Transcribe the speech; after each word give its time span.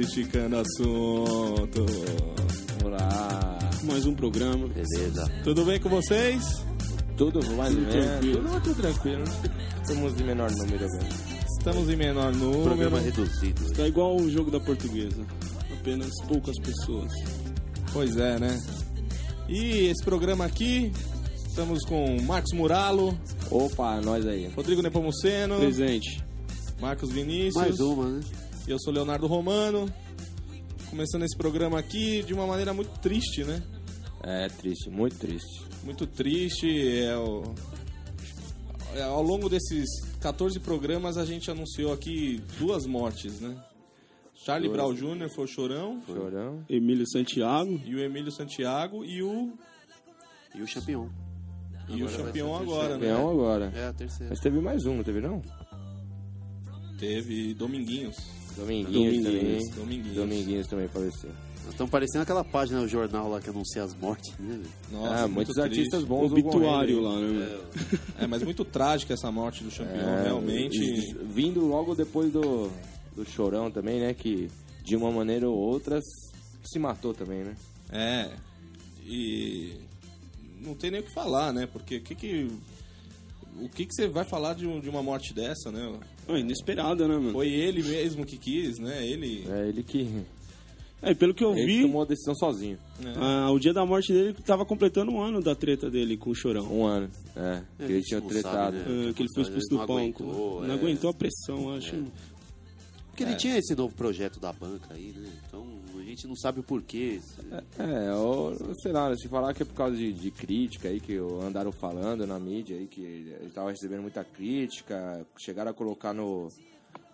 esticando 0.00 0.56
assunto. 0.56 1.86
Vamos 2.80 3.00
lá. 3.00 3.58
Mais 3.84 4.06
um 4.06 4.14
programa. 4.14 4.66
Beleza. 4.68 5.30
Tudo 5.42 5.64
bem 5.64 5.80
com 5.80 5.88
vocês? 5.88 6.64
Tudo 7.16 7.40
mais 7.54 7.74
Tudo 7.74 7.90
tranquilo. 7.90 8.36
Tudo 8.36 8.50
muito 8.50 8.74
tranquilo. 8.74 9.24
Estamos 9.82 10.20
em 10.20 10.24
menor 10.24 10.50
número 10.50 10.84
agora. 10.84 11.08
Estamos 11.58 11.88
em 11.88 11.96
menor 11.96 12.34
número. 12.34 12.62
Programa 12.62 13.00
reduzido. 13.00 13.72
Tá 13.72 13.86
igual 13.86 14.16
o 14.16 14.30
jogo 14.30 14.50
da 14.50 14.60
portuguesa. 14.60 15.24
Apenas 15.72 16.10
poucas 16.26 16.56
pessoas. 16.60 17.12
Pois 17.92 18.16
é, 18.16 18.38
né? 18.38 18.60
E 19.48 19.86
esse 19.86 20.02
programa 20.02 20.44
aqui, 20.44 20.90
estamos 21.46 21.84
com 21.84 22.20
Marcos 22.22 22.52
Muralo, 22.52 23.16
Opa, 23.50 24.00
nós 24.00 24.26
aí. 24.26 24.48
Rodrigo 24.48 24.82
Nepomuceno, 24.82 25.58
Presente. 25.58 26.24
Marcos 26.80 27.10
Vinícius. 27.10 27.54
Mais 27.54 27.80
uma, 27.80 28.08
né? 28.08 28.20
E 28.66 28.70
eu 28.70 28.78
sou 28.78 28.92
Leonardo 28.92 29.26
Romano. 29.26 29.92
Começando 30.90 31.24
esse 31.24 31.36
programa 31.36 31.78
aqui 31.78 32.22
de 32.22 32.32
uma 32.32 32.46
maneira 32.46 32.72
muito 32.72 32.98
triste, 33.00 33.44
né? 33.44 33.62
É 34.22 34.48
triste, 34.48 34.88
muito 34.88 35.16
triste. 35.16 35.62
Muito 35.82 36.06
triste. 36.06 36.98
É 36.98 37.16
o... 37.16 37.42
é, 38.94 39.02
ao 39.02 39.22
longo 39.22 39.48
desses 39.48 39.88
14 40.20 40.58
programas, 40.60 41.18
a 41.18 41.24
gente 41.24 41.50
anunciou 41.50 41.92
aqui 41.92 42.40
duas 42.58 42.86
mortes, 42.86 43.40
né? 43.40 43.62
Charlie 44.34 44.70
Duas. 44.70 44.94
Brown 44.98 45.16
Jr. 45.16 45.28
foi 45.30 45.44
o 45.44 45.46
Chorão, 45.48 46.02
Chorão. 46.06 46.64
Emílio 46.68 47.06
Santiago. 47.08 47.80
e 47.84 47.94
o 47.94 48.00
Emílio 48.00 48.30
Santiago, 48.30 49.04
e 49.04 49.22
o, 49.22 49.52
E 50.54 50.62
o 50.62 50.66
campeão. 50.66 51.10
e 51.88 52.02
o 52.02 52.06
Agora 52.08 52.24
campeão 52.24 52.48
ser 52.48 52.54
a 52.54 52.58
agora, 52.60 52.98
né? 52.98 53.08
Campeão 53.08 53.30
agora. 53.30 53.72
É 53.74 53.86
a 53.88 53.92
terceira. 53.92 54.30
Mas 54.30 54.40
teve 54.40 54.60
mais 54.60 54.84
um, 54.84 54.96
não 54.96 55.02
teve 55.04 55.20
não? 55.20 55.40
Teve 56.98 57.54
Dominguinhos. 57.54 58.16
Dominguinhos, 58.56 59.22
Dominguinhos. 59.24 59.62
também. 59.64 59.70
Dominguinhos. 59.84 60.16
Dominguinhos 60.16 60.66
também 60.66 60.88
faleceu. 60.88 61.30
Nós 61.64 61.72
estamos 61.72 61.90
parecendo 61.90 62.22
aquela 62.22 62.44
página 62.44 62.80
do 62.80 62.88
jornal 62.88 63.28
lá 63.30 63.40
que 63.40 63.48
anuncia 63.48 63.82
as 63.82 63.94
mortes, 63.94 64.32
né? 64.38 64.60
Nossa, 64.92 65.14
ah, 65.14 65.20
muito 65.22 65.34
muitos 65.34 65.54
triste. 65.54 65.78
artistas 65.78 66.04
bons 66.04 66.30
Obituário 66.30 67.00
lá, 67.00 67.10
morrer. 67.12 67.26
né? 67.26 67.46
meu? 67.48 67.98
É, 68.18 68.26
mas 68.26 68.42
muito 68.42 68.64
trágica 68.66 69.14
essa 69.14 69.32
morte 69.32 69.64
do 69.64 69.70
campeão, 69.70 70.08
É, 70.18 70.22
realmente. 70.24 70.76
e 70.78 71.14
Vindo 71.24 71.64
logo 71.66 71.94
depois 71.94 72.30
do, 72.30 72.70
do 73.16 73.24
Chorão 73.24 73.70
também, 73.70 73.98
né? 73.98 74.12
Que 74.12 74.50
de 74.84 74.94
uma 74.94 75.10
maneira 75.10 75.48
ou 75.48 75.56
outra 75.56 75.98
se 76.64 76.78
matou 76.78 77.14
também, 77.14 77.42
né? 77.44 77.56
É. 77.90 78.30
E 79.06 79.74
não 80.60 80.74
tem 80.74 80.90
nem 80.90 81.00
o 81.00 81.04
que 81.04 81.12
falar, 81.14 81.52
né? 81.52 81.66
Porque 81.66 81.96
o 81.96 82.00
que 82.02 82.14
que 82.14 82.50
o 83.60 83.68
que 83.70 83.86
que 83.86 83.94
você 83.94 84.06
vai 84.08 84.24
falar 84.24 84.54
de, 84.54 84.80
de 84.80 84.88
uma 84.90 85.02
morte 85.02 85.32
dessa, 85.32 85.70
né? 85.72 85.98
Ah, 86.28 86.38
inesperada, 86.38 87.06
né, 87.08 87.14
mano? 87.16 87.32
Foi 87.32 87.48
ele 87.48 87.82
mesmo 87.82 88.24
que 88.24 88.36
quis, 88.38 88.78
né? 88.78 89.06
Ele 89.06 89.44
É 89.50 89.68
ele 89.68 89.82
que 89.82 90.08
É, 91.02 91.12
pelo 91.12 91.34
que 91.34 91.44
eu 91.44 91.52
ele 91.54 91.66
vi, 91.66 91.82
tomou 91.82 92.00
a 92.02 92.06
decisão 92.06 92.34
sozinho. 92.34 92.78
né? 92.98 93.12
ah, 93.18 93.50
o 93.50 93.58
dia 93.58 93.74
da 93.74 93.84
morte 93.84 94.10
dele 94.12 94.34
tava 94.46 94.64
completando 94.64 95.10
um 95.12 95.20
ano 95.20 95.42
da 95.42 95.54
treta 95.54 95.90
dele 95.90 96.16
com 96.16 96.30
o 96.30 96.34
Chorão. 96.34 96.66
Um 96.72 96.84
ano. 96.86 97.10
É, 97.36 97.60
que 97.78 97.82
A 97.84 97.86
ele 97.96 98.02
tinha 98.02 98.20
não 98.20 98.28
tretado. 98.28 98.76
sabe, 98.78 98.90
né? 98.90 99.08
Ah, 99.10 99.12
que 99.12 99.22
ele 99.22 99.28
foi 99.34 99.42
Ele 99.42 99.50
expulso 99.50 99.68
do 99.68 99.76
palco. 99.76 99.92
aguentou, 99.92 100.62
não 100.62 100.70
é. 100.70 100.78
aguentou 100.78 101.10
a 101.10 101.14
pressão, 101.14 101.74
acho. 101.74 101.94
Porque 103.14 103.22
ele 103.22 103.36
tinha 103.36 103.56
esse 103.56 103.76
novo 103.76 103.94
projeto 103.94 104.40
da 104.40 104.52
banca 104.52 104.92
aí, 104.92 105.12
né? 105.16 105.30
Então 105.46 105.64
a 105.96 106.02
gente 106.02 106.26
não 106.26 106.34
sabe 106.34 106.58
o 106.58 106.64
porquê. 106.64 107.20
É, 107.78 108.12
ou, 108.12 108.74
sei 108.74 108.90
lá, 108.90 109.14
se 109.16 109.28
falar 109.28 109.54
que 109.54 109.62
é 109.62 109.66
por 109.66 109.74
causa 109.74 109.96
de, 109.96 110.12
de 110.12 110.32
crítica 110.32 110.88
aí, 110.88 110.98
que 110.98 111.16
andaram 111.16 111.70
falando 111.70 112.26
na 112.26 112.40
mídia 112.40 112.76
aí, 112.76 112.88
que 112.88 113.00
ele 113.00 113.46
estava 113.46 113.70
recebendo 113.70 114.02
muita 114.02 114.24
crítica, 114.24 115.24
chegaram 115.38 115.70
a 115.70 115.74
colocar 115.74 116.12
no, 116.12 116.48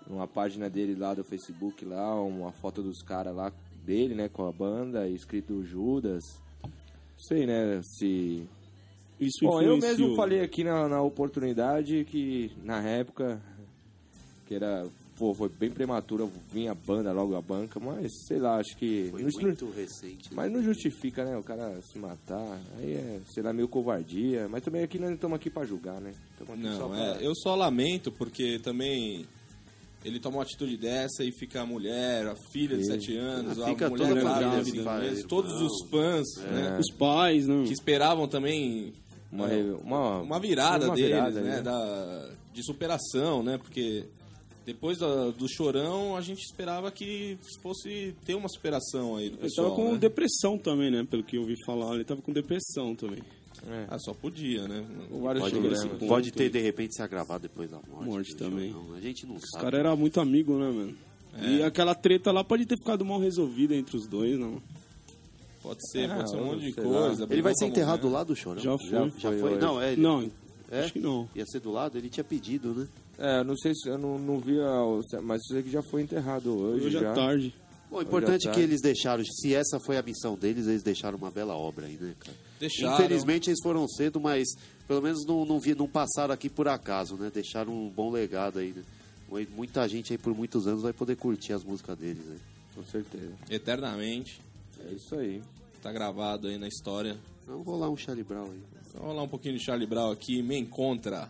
numa 0.09 0.27
página 0.27 0.71
dele 0.71 0.95
lá 0.95 1.13
do 1.13 1.23
Facebook 1.23 1.85
lá, 1.85 2.19
uma 2.19 2.51
foto 2.51 2.83
dos 2.83 3.03
caras 3.03 3.37
lá 3.37 3.53
dele, 3.85 4.15
né, 4.15 4.31
com 4.31 4.49
a 4.49 4.53
banda, 4.53 5.07
escrito 5.07 5.63
Judas. 5.63 6.25
Sei, 7.19 7.47
né, 7.47 7.81
se... 7.83 8.49
Isso 9.21 9.41
Bom, 9.43 9.61
eu 9.61 9.77
mesmo 9.77 10.17
falei 10.17 10.41
aqui 10.41 10.65
na, 10.65 10.89
na 10.89 11.03
oportunidade 11.03 12.07
que, 12.07 12.51
na 12.65 12.81
época, 12.81 13.39
que 14.47 14.55
era... 14.55 14.89
Pô, 15.21 15.35
foi 15.35 15.51
bem 15.51 15.71
prematura, 15.71 16.27
vinha 16.51 16.73
a 16.73 16.75
banda 16.75 17.13
logo 17.13 17.37
a 17.37 17.43
banca, 17.43 17.79
mas 17.79 18.11
sei 18.27 18.39
lá, 18.39 18.57
acho 18.57 18.75
que... 18.79 19.09
Foi 19.11 19.23
não- 19.23 19.31
muito 19.43 19.71
recente. 19.71 20.33
mas 20.33 20.51
não 20.51 20.63
justifica, 20.63 21.27
né? 21.27 21.37
O 21.37 21.43
cara 21.43 21.79
se 21.83 21.99
matar. 21.99 22.59
Aí 22.79 22.95
é, 22.95 23.21
sei 23.31 23.43
lá, 23.43 23.53
meio 23.53 23.69
covardia. 23.69 24.49
Mas 24.49 24.63
também 24.65 24.83
aqui 24.83 24.99
nós 24.99 25.09
não 25.11 25.15
estamos 25.17 25.37
aqui 25.37 25.51
pra 25.51 25.67
julgar, 25.67 26.01
né? 26.01 26.15
Aqui 26.41 26.47
só 26.47 26.57
Não, 26.57 26.89
pra... 26.89 26.99
é, 26.99 27.19
eu 27.27 27.35
só 27.35 27.55
lamento 27.55 28.11
porque 28.11 28.59
também 28.61 29.27
ele 30.03 30.19
toma 30.19 30.39
uma 30.39 30.43
atitude 30.43 30.79
dessa 30.79 31.23
e 31.23 31.31
fica 31.31 31.61
a 31.61 31.67
mulher, 31.67 32.27
a 32.27 32.35
filha 32.51 32.79
de 32.79 32.85
Sim. 32.87 32.93
7 32.93 33.17
anos, 33.19 33.59
Ah, 33.61 33.67
a 33.67 33.69
fica 33.69 33.91
mulher 33.91 34.09
toda 34.09 34.21
a 34.21 34.25
grávida, 34.39 34.57
meses, 34.57 34.75
irmão. 34.75 35.29
todos 35.29 35.53
os 35.61 35.87
fãs, 35.91 36.27
É. 36.39 36.51
né? 36.51 36.79
Os 36.81 36.91
pais, 36.97 37.47
né? 37.47 37.65
Que 37.67 37.75
esperavam 37.75 38.27
também 38.27 38.95
Uma, 39.31 39.53
é, 39.53 39.63
uma, 39.85 40.21
uma 40.23 40.41
virada 40.41 40.87
uma 40.87 40.95
deles, 40.95 41.11
virada, 41.11 41.41
né? 41.43 41.61
Da, 41.61 42.31
de 42.55 42.65
superação, 42.65 43.43
né? 43.43 43.59
Porque 43.59 44.07
depois 44.67 44.99
da- 44.99 45.31
do 45.31 45.49
chorão 45.49 46.17
a 46.17 46.21
gente 46.21 46.41
esperava 46.45 46.91
que 46.91 47.37
fosse 47.63 48.15
ter 48.25 48.35
uma 48.35 48.49
superação 48.49 49.17
aí 49.17 49.29
do 49.29 49.35
Ele 49.37 49.43
pessoal. 49.43 49.71
tava 49.71 49.81
com 49.83 49.93
né? 49.93 49.99
depressão 49.99 50.59
também, 50.59 50.91
né? 50.91 51.07
Pelo 51.09 51.23
que 51.25 51.37
eu 51.37 51.43
ouvi 51.43 51.55
falar, 51.65 51.95
ele 51.95 52.05
tava 52.05 52.23
com 52.23 52.33
depressão 52.33 52.95
também. 52.95 53.19
É, 53.67 53.87
Ah, 53.91 53.99
só 53.99 54.15
podia, 54.15 54.67
né? 54.67 54.85
vários 55.11 55.45
Pode, 55.51 56.07
pode 56.07 56.31
ter, 56.33 56.49
de 56.51 56.59
repente, 56.61 56.95
se 56.95 57.03
agravado 57.03 57.43
depois 57.43 57.71
da 57.71 57.79
morte. 57.91 58.09
Morte 58.09 58.31
do 58.33 58.39
também. 58.39 58.73
Chorão. 58.73 58.95
A 58.95 59.01
gente 59.01 59.27
não 59.27 59.37
Os 59.37 59.43
sabe. 59.53 59.65
caras 59.65 59.81
eram 59.81 59.97
muito 59.97 60.19
amigos, 60.21 60.59
né, 60.59 60.71
mano? 60.71 60.95
E 61.43 61.63
aquela 61.63 61.95
treta 61.95 62.33
lá 62.33 62.43
pode 62.43 62.65
ter 62.67 62.77
ficado 62.79 63.05
mal 63.05 63.21
resolvida 63.21 63.75
entre 63.75 63.97
os 63.97 64.07
dois, 64.07 64.39
não? 64.39 64.61
Pode 65.63 65.79
ser, 65.91 66.11
Ah, 66.11 66.17
pode 66.17 66.31
ser 66.31 66.37
um 66.39 66.45
monte 66.47 66.63
de 66.65 66.73
coisa. 66.73 67.27
Ele 67.29 67.43
vai 67.43 67.55
ser 67.55 67.67
enterrado 67.67 68.01
do 68.01 68.07
mulher. 68.07 68.19
lado 68.19 68.27
do 68.29 68.37
Chorão? 68.37 68.63
Já 68.63 68.77
foi. 68.79 68.89
Já 69.19 69.29
foi 69.31 69.39
foi? 69.39 69.51
hoje. 69.53 69.61
Não, 69.61 69.81
é. 69.83 69.93
ele- 69.93 70.01
Não, 70.01 70.31
É? 70.71 70.81
acho 70.85 70.93
que 70.95 70.99
não. 71.01 71.29
Ia 71.35 71.45
ser 71.45 71.61
do 71.61 71.71
lado? 71.71 71.99
Ele 71.99 72.09
tinha 72.09 72.25
pedido, 72.25 72.73
né? 72.75 72.89
É, 73.21 73.45
não 73.45 73.55
sei 73.55 73.75
se 73.75 73.87
eu 73.87 73.99
não, 73.99 74.19
não 74.19 74.41
vi, 74.41 74.57
mas 75.23 75.43
sei 75.47 75.63
que 75.63 75.71
já 75.71 75.83
foi 75.83 76.01
enterrado 76.01 76.59
hoje. 76.59 76.87
Hoje 76.87 76.99
já. 76.99 77.13
à 77.13 77.15
tarde. 77.15 77.55
Bom, 77.91 77.99
o 77.99 78.03
importante 78.03 78.49
é 78.49 78.51
que 78.51 78.61
eles 78.61 78.81
deixaram, 78.81 79.23
se 79.25 79.55
essa 79.55 79.79
foi 79.79 79.99
a 79.99 80.03
missão 80.03 80.37
deles, 80.37 80.67
eles 80.67 80.83
deixaram 80.83 81.19
uma 81.19 81.31
bela 81.31 81.55
obra 81.55 81.87
aí, 81.87 81.99
né, 82.01 82.15
cara? 82.19 82.37
Deixaram. 82.59 82.95
Infelizmente 82.95 83.51
eles 83.51 83.59
foram 83.63 83.87
cedo, 83.87 84.19
mas 84.19 84.49
pelo 84.89 85.03
menos 85.03 85.27
não, 85.27 85.45
não, 85.45 85.61
vi, 85.61 85.75
não 85.75 85.87
passaram 85.87 86.33
aqui 86.33 86.49
por 86.49 86.67
acaso, 86.67 87.17
né? 87.17 87.31
Deixaram 87.35 87.73
um 87.73 87.91
bom 87.91 88.11
legado 88.11 88.59
aí, 88.59 88.73
né? 88.73 88.83
Muita 89.55 89.87
gente 89.87 90.13
aí 90.13 90.19
por 90.19 90.35
muitos 90.35 90.67
anos 90.67 90.83
vai 90.83 90.93
poder 90.93 91.17
curtir 91.17 91.53
as 91.53 91.63
músicas 91.63 91.99
deles, 91.99 92.25
né? 92.25 92.39
Com 92.75 92.85
certeza. 92.85 93.33
Eternamente. 93.51 94.41
É 94.89 94.93
isso 94.93 95.15
aí. 95.15 95.43
Tá 95.83 95.93
gravado 95.93 96.49
aí 96.49 96.57
na 96.57 96.69
história. 96.69 97.19
Vamos 97.47 97.67
rolar 97.67 97.91
um 97.91 97.97
Charlie 97.97 98.25
Brown 98.25 98.51
aí. 98.51 98.63
Vamos 98.95 99.09
rolar 99.09 99.23
um 99.23 99.29
pouquinho 99.29 99.57
de 99.57 99.65
Charlie 99.65 99.87
Brown 99.87 100.11
aqui. 100.11 100.43
Me 100.43 100.59
encontra. 100.59 101.29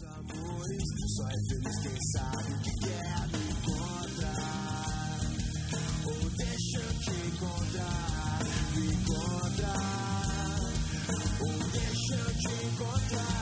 Amores, 0.00 0.82
só 1.16 1.28
é 1.28 1.36
feliz 1.48 1.76
quem 1.82 1.98
sabe 2.14 2.52
que 2.62 2.72
quer 2.80 3.28
me 3.28 3.42
encontrar. 3.52 5.20
Ou 6.06 6.30
deixa 6.30 6.78
eu 6.78 6.92
te 6.98 7.10
encontrar, 7.28 8.38
me 8.74 8.86
encontrar. 8.94 10.22
Ou 11.40 11.58
deixa 11.72 12.14
eu 12.14 12.34
te 12.34 12.52
encontrar. 12.66 13.41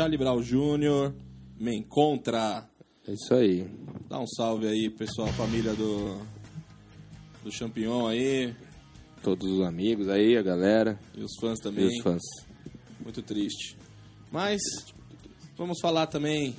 Charlie 0.00 0.16
Brown 0.16 0.40
Jr., 0.40 1.12
me 1.58 1.76
encontra. 1.76 2.66
É 3.06 3.12
isso 3.12 3.34
aí. 3.34 3.68
Dá 4.08 4.18
um 4.18 4.26
salve 4.26 4.66
aí, 4.66 4.88
pessoal, 4.88 5.28
família 5.28 5.74
do, 5.74 6.16
do 7.44 7.52
Champignon 7.52 8.06
aí, 8.06 8.54
Todos 9.22 9.46
os 9.52 9.60
amigos 9.60 10.08
aí, 10.08 10.38
a 10.38 10.42
galera. 10.42 10.98
e 11.14 11.22
os 11.22 11.32
fãs 11.38 11.58
E 11.58 11.62
também. 11.62 11.86
os 11.86 12.02
fãs. 12.02 12.22
Muito 12.98 13.20
triste. 13.20 13.76
Mas 14.32 14.58
vamos 15.54 15.78
falar 15.82 16.06
também 16.06 16.56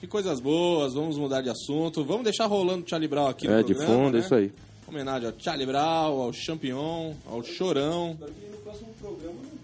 de 0.00 0.06
coisas 0.06 0.38
boas, 0.38 0.94
vamos 0.94 1.18
mudar 1.18 1.40
de 1.42 1.50
assunto. 1.50 2.04
Vamos 2.04 2.22
deixar 2.22 2.46
rolando 2.46 2.84
o 2.84 2.88
Charlie 2.88 3.08
Brown 3.08 3.26
aqui 3.26 3.48
no 3.48 3.54
É, 3.54 3.64
de 3.64 3.74
programa, 3.74 3.94
fundo, 4.04 4.12
né? 4.12 4.18
é 4.18 4.20
isso 4.24 4.34
aí. 4.36 4.52
Homenagem 4.86 5.28
ao 5.28 5.34
Charlie 5.36 5.66
Brown, 5.66 6.20
ao 6.22 6.32
Champignon, 6.32 7.14
ao 7.26 7.42
Chorão. 7.42 8.16
no 8.20 8.58
próximo 8.58 8.94
programa 9.00 9.34
não 9.42 9.58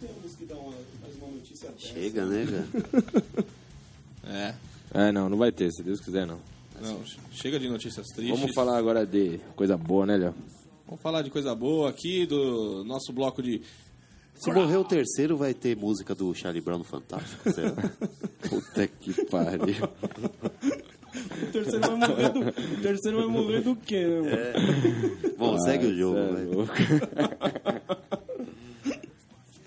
notícia 1.46 1.70
dessa. 1.70 1.87
Chega, 1.87 2.25
né, 2.26 2.46
cara? 2.46 3.46
É, 4.28 4.54
É, 4.93 5.12
não, 5.12 5.28
não 5.28 5.38
vai 5.38 5.52
ter, 5.52 5.70
se 5.70 5.84
Deus 5.84 6.00
quiser, 6.00 6.26
não. 6.26 6.40
não, 6.82 7.00
chega 7.31 7.60
de 7.60 7.69
notícias 7.69 8.08
tristes. 8.08 8.37
Vamos 8.37 8.52
falar 8.56 8.76
agora 8.76 9.06
de 9.06 9.38
coisa 9.54 9.76
boa, 9.76 10.04
né, 10.04 10.16
Léo? 10.16 10.34
Vamos 10.84 11.00
falar 11.00 11.22
de 11.22 11.31
coisa 11.31 11.54
boa 11.54 11.88
aqui, 11.88 12.26
do 12.26 12.82
nosso 12.84 13.12
bloco 13.12 13.40
de 13.40 13.62
Se 14.34 14.50
morrer 14.50 14.78
o 14.78 14.84
terceiro, 14.84 15.37
vai 15.37 15.54
ter 15.54 15.76
música 15.76 16.12
do 16.12 16.34
Charlie 16.34 16.60
Brown 16.60 16.78
no 16.78 16.84
Fantástico. 16.84 17.52
será? 17.52 17.70
Puta 18.50 18.88
que 18.88 19.25
pariu. 19.26 19.88
O 21.43 21.46
terceiro 21.52 21.81
vai 21.87 22.08
morrer 22.08 22.28
do, 22.31 22.40
o 22.40 22.82
terceiro 22.82 23.16
vai 23.19 23.26
morrer 23.28 23.60
do 23.60 23.76
quê, 23.76 24.04
né, 24.04 24.20
mano? 24.20 25.37
Bom, 25.38 25.58
segue 25.60 25.87
o 25.87 25.96
jogo, 25.96 26.19
Cê 26.37 26.82
é 26.94 27.87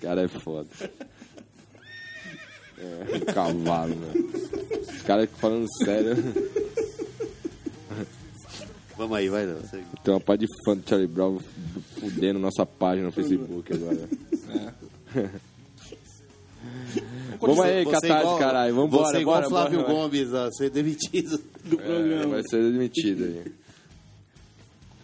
cara 0.02 0.22
é 0.22 0.28
foda. 0.28 0.68
É, 2.80 3.16
um 3.16 3.20
cavalo, 3.32 3.94
né? 3.94 4.12
Os 4.94 5.02
caras 5.02 5.28
falando 5.36 5.66
sério. 5.84 6.16
Vamos 8.96 9.16
aí, 9.16 9.28
vai, 9.28 9.46
não. 9.46 9.60
Segue. 9.62 9.84
Tem 10.04 10.14
uma 10.14 10.20
parte 10.20 10.40
de 10.46 10.46
fã 10.64 10.76
do 10.76 10.88
Charlie 10.88 11.06
Brown 11.06 11.38
fudendo 11.98 12.38
nossa 12.38 12.64
página 12.66 13.06
no 13.06 13.12
Facebook 13.12 13.72
agora. 13.72 14.08
Vamos 17.40 17.60
aí, 17.60 17.84
Você 17.84 17.90
Catarse, 17.92 18.20
igual- 18.22 18.38
caralho. 18.38 18.74
Vambora, 18.74 19.08
Você 19.08 19.20
igual 19.20 19.36
bora, 19.36 19.48
Flávio 19.48 19.80
bora, 19.80 19.92
Gomes 19.92 20.34
a 20.34 20.50
ser 20.52 20.70
demitido. 20.70 21.40
Do 21.64 21.80
É, 21.80 21.84
programa. 21.84 22.26
vai 22.26 22.42
ser 22.48 22.70
demitido 22.72 23.24
aí. 23.24 23.52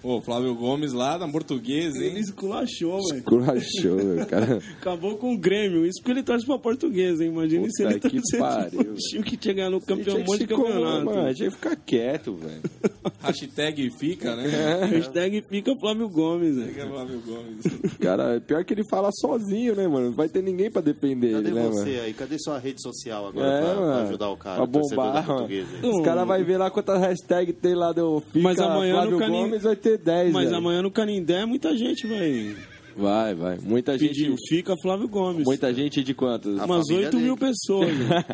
Ô, 0.06 0.20
Flávio 0.20 0.55
Gomes 0.55 0.93
lá 0.93 1.19
na 1.19 1.26
portuguesa, 1.26 1.99
Ele 1.99 2.11
hein? 2.11 2.20
esculachou, 2.20 3.00
velho. 3.11 3.25
Curachou, 3.25 3.97
meu, 3.97 4.25
cara. 4.25 4.61
Acabou 4.81 5.17
com 5.17 5.35
o 5.35 5.37
Grêmio. 5.37 5.85
Isso 5.85 5.99
porque 6.00 6.12
ele 6.12 6.23
torce 6.23 6.47
pra 6.47 6.56
portuguesa, 6.61 7.25
hein? 7.25 7.31
Imagina 7.32 7.67
se 7.69 7.82
ele 7.82 7.99
que 7.99 8.11
torcesse 8.11 8.38
pariu, 8.38 8.94
time 8.94 9.25
que 9.25 9.37
tinha 9.37 9.55
ganhado 9.55 9.76
o 9.76 9.81
campeão, 9.81 10.14
um 10.19 10.23
Tinha 10.23 10.25
que 10.25 10.31
monte 10.31 10.38
de 10.38 10.47
campeonato. 10.47 11.05
Mano, 11.06 11.35
tinha 11.35 11.50
que 11.50 11.56
ficar 11.56 11.75
quieto, 11.75 12.35
velho. 12.37 12.62
Hashtag 13.20 13.91
fica, 13.99 14.37
né? 14.37 14.47
Hashtag 14.93 15.43
fica 15.49 15.73
Flávio 15.81 16.09
Gomes, 16.09 16.55
né? 16.55 16.67
Fica 16.69 16.87
Flávio 16.87 17.20
Gomes. 17.26 17.97
Cara, 17.99 18.41
pior 18.41 18.64
que 18.64 18.75
ele 18.75 18.82
fala 18.88 19.11
sozinho, 19.12 19.75
né, 19.75 19.88
mano? 19.88 20.11
Não 20.11 20.14
vai 20.17 20.29
ter 20.29 20.41
ninguém 20.41 20.70
pra 20.70 20.81
defender 20.81 21.32
Cadê 21.32 21.49
ele, 21.49 21.55
né, 21.56 21.67
você 21.67 21.91
mano? 21.91 22.02
aí? 22.02 22.12
Cadê 22.14 22.38
sua 22.38 22.59
rede 22.61 22.81
social 22.81 23.26
agora 23.26 23.47
É, 23.49 23.61
pra, 23.61 23.75
pra 23.75 24.02
ajudar 24.02 24.29
o 24.31 24.37
cara? 24.37 24.56
Pra 24.56 24.67
da 24.67 24.79
bombar, 24.79 25.26
mano. 25.26 25.49
Os 25.82 26.05
caras 26.05 26.26
vão 26.29 26.44
ver 26.44 26.59
lá 26.59 26.70
quantas 26.70 27.00
hashtags 27.00 27.56
tem 27.61 27.75
lá 27.75 27.91
do 27.93 28.20
Fica 28.20 28.38
Mas 28.41 28.61
amanhã 28.61 28.94
Flávio 28.94 29.19
no 29.19 29.26
Gomes 29.26 29.62
vai 29.64 29.75
ter 29.75 29.96
10, 29.97 30.33
Mas 30.33 30.45
velho. 30.47 30.57
amanhã 30.57 30.83
no 30.83 30.91
Canindé 30.91 31.45
muita 31.45 31.77
gente 31.77 32.07
vai 32.07 32.57
Vai, 32.97 33.35
vai. 33.35 33.59
Muita 33.63 33.99
gente... 33.99 34.09
pedir 34.09 34.31
o 34.31 34.37
fica 34.49 34.75
Flávio 34.81 35.07
Gomes. 35.07 35.45
Muita 35.45 35.73
gente 35.75 36.03
de 36.03 36.15
quantos? 36.15 36.59
A 36.59 36.65
Umas 36.65 36.87
família 36.87 37.09
8 37.09 37.19
mil 37.19 37.37
dele. 37.37 37.53
pessoas. 37.53 37.93
né? 37.99 38.25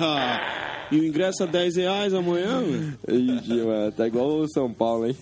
Ah, 0.00 0.86
e 0.92 1.00
o 1.00 1.04
ingresso 1.04 1.42
a 1.42 1.46
10 1.46 1.76
reais 1.76 2.14
amanhã, 2.14 2.60
velho? 2.62 2.98
Ixi, 3.08 3.54
mano, 3.54 3.92
tá 3.92 4.06
igual 4.06 4.28
o 4.38 4.48
São 4.48 4.72
Paulo, 4.72 5.06
hein? 5.06 5.16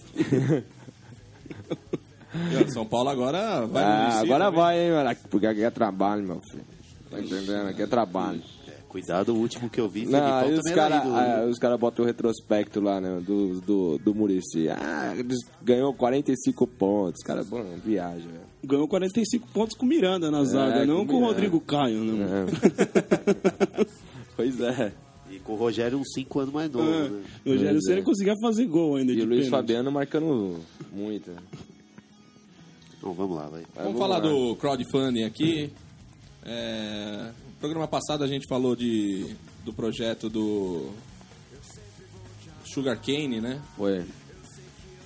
São 2.69 2.85
Paulo 2.85 3.09
agora 3.09 3.67
vai 3.67 3.83
ah, 3.83 4.21
agora 4.21 4.45
também. 4.45 4.61
vai, 4.61 4.85
hein, 4.85 4.91
mano? 4.93 5.17
Porque 5.31 5.47
aqui 5.47 5.63
é 5.63 5.71
trabalho, 5.71 6.23
meu 6.23 6.41
filho. 6.51 6.65
Tá 7.11 7.19
entendendo? 7.19 7.69
Aqui 7.69 7.83
é 7.83 7.87
trabalho. 7.87 8.43
Cuidado, 8.97 9.35
o 9.35 9.39
último 9.39 9.69
que 9.69 9.79
eu 9.79 9.89
vi, 9.91 10.07
Não, 10.07 10.13
Felipão 10.13 10.39
aí 10.39 10.53
os 10.55 10.61
também 10.61 10.75
caras 10.75 10.97
era 10.97 11.05
ídolo, 11.07 11.17
né? 11.17 11.47
os 11.51 11.59
cara 11.59 11.77
botam 11.77 12.03
o 12.03 12.07
retrospecto 12.09 12.81
lá, 12.81 12.99
né? 12.99 13.21
Do, 13.21 13.61
do, 13.61 13.99
do 13.99 14.15
Murici. 14.15 14.71
Ah, 14.71 15.15
ganhou 15.63 15.93
45 15.93 16.67
pontos. 16.67 17.23
Cara, 17.23 17.45
bom, 17.45 17.63
viagem, 17.85 18.27
velho. 18.27 18.41
Ganhou 18.65 18.89
45 18.89 19.49
pontos 19.49 19.77
com 19.77 19.85
o 19.85 19.89
Miranda 19.89 20.31
na 20.31 20.43
zaga, 20.45 20.77
É, 20.83 20.87
não 20.87 21.05
com 21.07 21.13
com 21.13 21.23
o. 21.23 21.27
Rodrigo 21.27 21.61
Caio, 21.61 22.05
né? 22.05 22.47
É. 22.47 23.85
pois 24.35 24.59
é. 24.63 24.93
E 25.31 25.39
com 25.41 25.53
o 25.53 25.57
Rogério 25.57 25.99
uns 25.99 26.13
5 26.15 26.41
anos 26.41 26.55
mais 26.55 26.71
novo, 26.71 26.89
Ah, 26.91 27.09
né? 27.11 27.23
o 27.45 27.51
Rogério 27.51 27.83
Ceni 27.83 28.01
é. 28.01 28.03
conseguia 28.03 28.35
fazer 28.41 28.65
gol 28.65 28.97
ainda 28.97 29.13
E 29.13 29.17
de 29.17 29.23
o 29.23 29.27
Luiz 29.27 29.45
pênalti. 29.45 29.51
Fabiano 29.51 29.93
marcando 29.93 30.59
muito. 30.91 31.31
né? 31.33 31.37
Então 32.97 33.13
vamos 33.13 33.37
lá, 33.37 33.47
vai. 33.49 33.63
Vamos 33.75 33.99
falar 33.99 34.21
do 34.21 34.57
crowdfunding 34.57 35.25
aqui. 35.25 35.71
É, 36.45 37.27
programa 37.67 37.89
passado 37.89 38.23
a 38.23 38.29
gente 38.29 38.47
falou 38.47 38.77
de, 38.77 39.35
do 39.65 39.73
projeto 39.73 40.29
do 40.29 40.93
Sugar 42.65 42.97
Cane, 42.97 43.41
né? 43.41 43.61
Foi. 43.77 44.07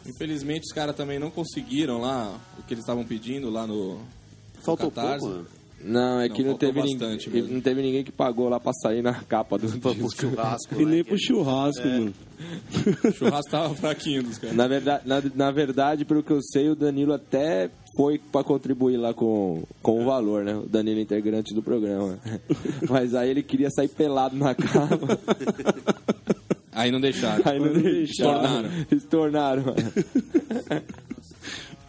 Infelizmente 0.07 0.65
os 0.65 0.73
caras 0.75 0.95
também 0.95 1.19
não 1.19 1.31
conseguiram 1.31 1.99
lá 2.03 2.39
o 2.59 2.63
que 2.63 2.75
eles 2.75 2.85
estavam 2.85 3.03
pedindo 3.03 3.49
lá 3.49 3.67
no, 3.67 3.95
no 3.95 4.07
Faltou 4.63 4.91
Catarse. 4.91 5.21
pouco, 5.21 5.37
mano. 5.37 5.60
Não, 5.83 6.21
é 6.21 6.29
Não, 6.29 6.35
que 6.37 6.43
não, 6.43 6.57
teve 6.57 6.83
ninguém. 6.83 7.19
Não 7.49 7.61
teve 7.61 7.83
ninguém 7.83 8.05
que 8.05 8.13
pagou 8.13 8.49
lá 8.49 8.61
pra 8.61 8.73
sair 8.73 9.03
na 9.03 9.15
capa 9.15 9.57
do 9.57 9.67
Pro 9.79 9.95
disco. 9.95 10.21
churrasco, 10.23 10.75
E 10.81 10.85
né? 10.85 10.91
nem 10.93 11.05
pro 11.05 11.17
churrasco, 11.19 11.87
mano. 11.87 12.15
O 13.05 13.13
churrasco 13.17 13.51
tava 13.51 13.75
fraquinho 13.75 14.23
dos 14.23 14.37
caras. 14.39 14.57
Na 14.57 14.69
verdade, 14.69 15.03
na, 15.09 15.23
na 15.35 15.51
verdade, 15.51 16.05
pelo 16.05 16.23
que 16.23 16.31
eu 16.33 16.41
sei, 16.43 16.69
o 16.69 16.75
Danilo 16.77 17.13
até 17.15 17.71
foi 17.97 18.19
pra 18.19 18.45
contribuir 18.45 18.97
lá 18.99 19.15
com, 19.15 19.63
com 19.83 20.03
o 20.03 20.05
valor, 20.05 20.45
né? 20.45 20.55
O 20.55 20.67
Danilo 20.69 20.99
é 20.99 21.03
integrante 21.03 21.55
do 21.55 21.63
programa. 21.63 22.19
Mas 22.89 23.15
aí 23.15 23.31
ele 23.31 23.43
queria 23.43 23.71
sair 23.71 23.89
pelado 23.89 24.37
na 24.37 24.55
capa. 24.55 25.19
Aí 26.73 26.91
não 26.93 27.01
deixaram. 27.01 27.43
Aí 27.45 27.59
não 27.59 27.73
deixaram. 27.73 28.03
Estornaram. 28.43 28.71
Estornaram. 28.93 29.65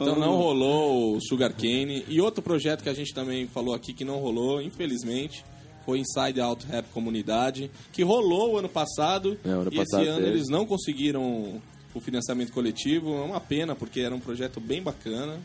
Então 0.02 0.20
não 0.20 0.36
rolou 0.36 1.16
o 1.16 1.22
Sugar 1.22 1.54
Cane. 1.54 2.04
E 2.08 2.20
outro 2.22 2.42
projeto 2.42 2.82
que 2.84 2.90
a 2.90 2.94
gente 2.94 3.14
também 3.14 3.48
falou 3.48 3.74
aqui 3.74 3.94
que 3.94 4.04
não 4.06 4.18
rolou, 4.20 4.62
infelizmente, 4.62 5.44
foi 5.86 6.00
Inside 6.00 6.40
Out 6.42 6.66
Rap 6.68 6.86
Comunidade, 6.94 7.70
que 7.92 8.04
rolou 8.04 8.54
o 8.54 8.58
ano 8.58 8.70
passado. 8.70 9.38
É, 9.46 9.50
ano 9.50 9.70
e 9.72 9.76
passado 9.78 10.02
esse 10.04 10.10
ano 10.10 10.20
teve. 10.26 10.30
eles 10.38 10.48
não 10.50 10.66
conseguiram 10.66 11.62
o 11.94 12.00
financiamento 12.00 12.52
coletivo. 12.52 13.14
É 13.16 13.22
uma 13.22 13.40
pena, 13.42 13.76
porque 13.76 14.00
era 14.00 14.14
um 14.16 14.20
projeto 14.20 14.60
bem 14.60 14.82
bacana. 14.82 15.40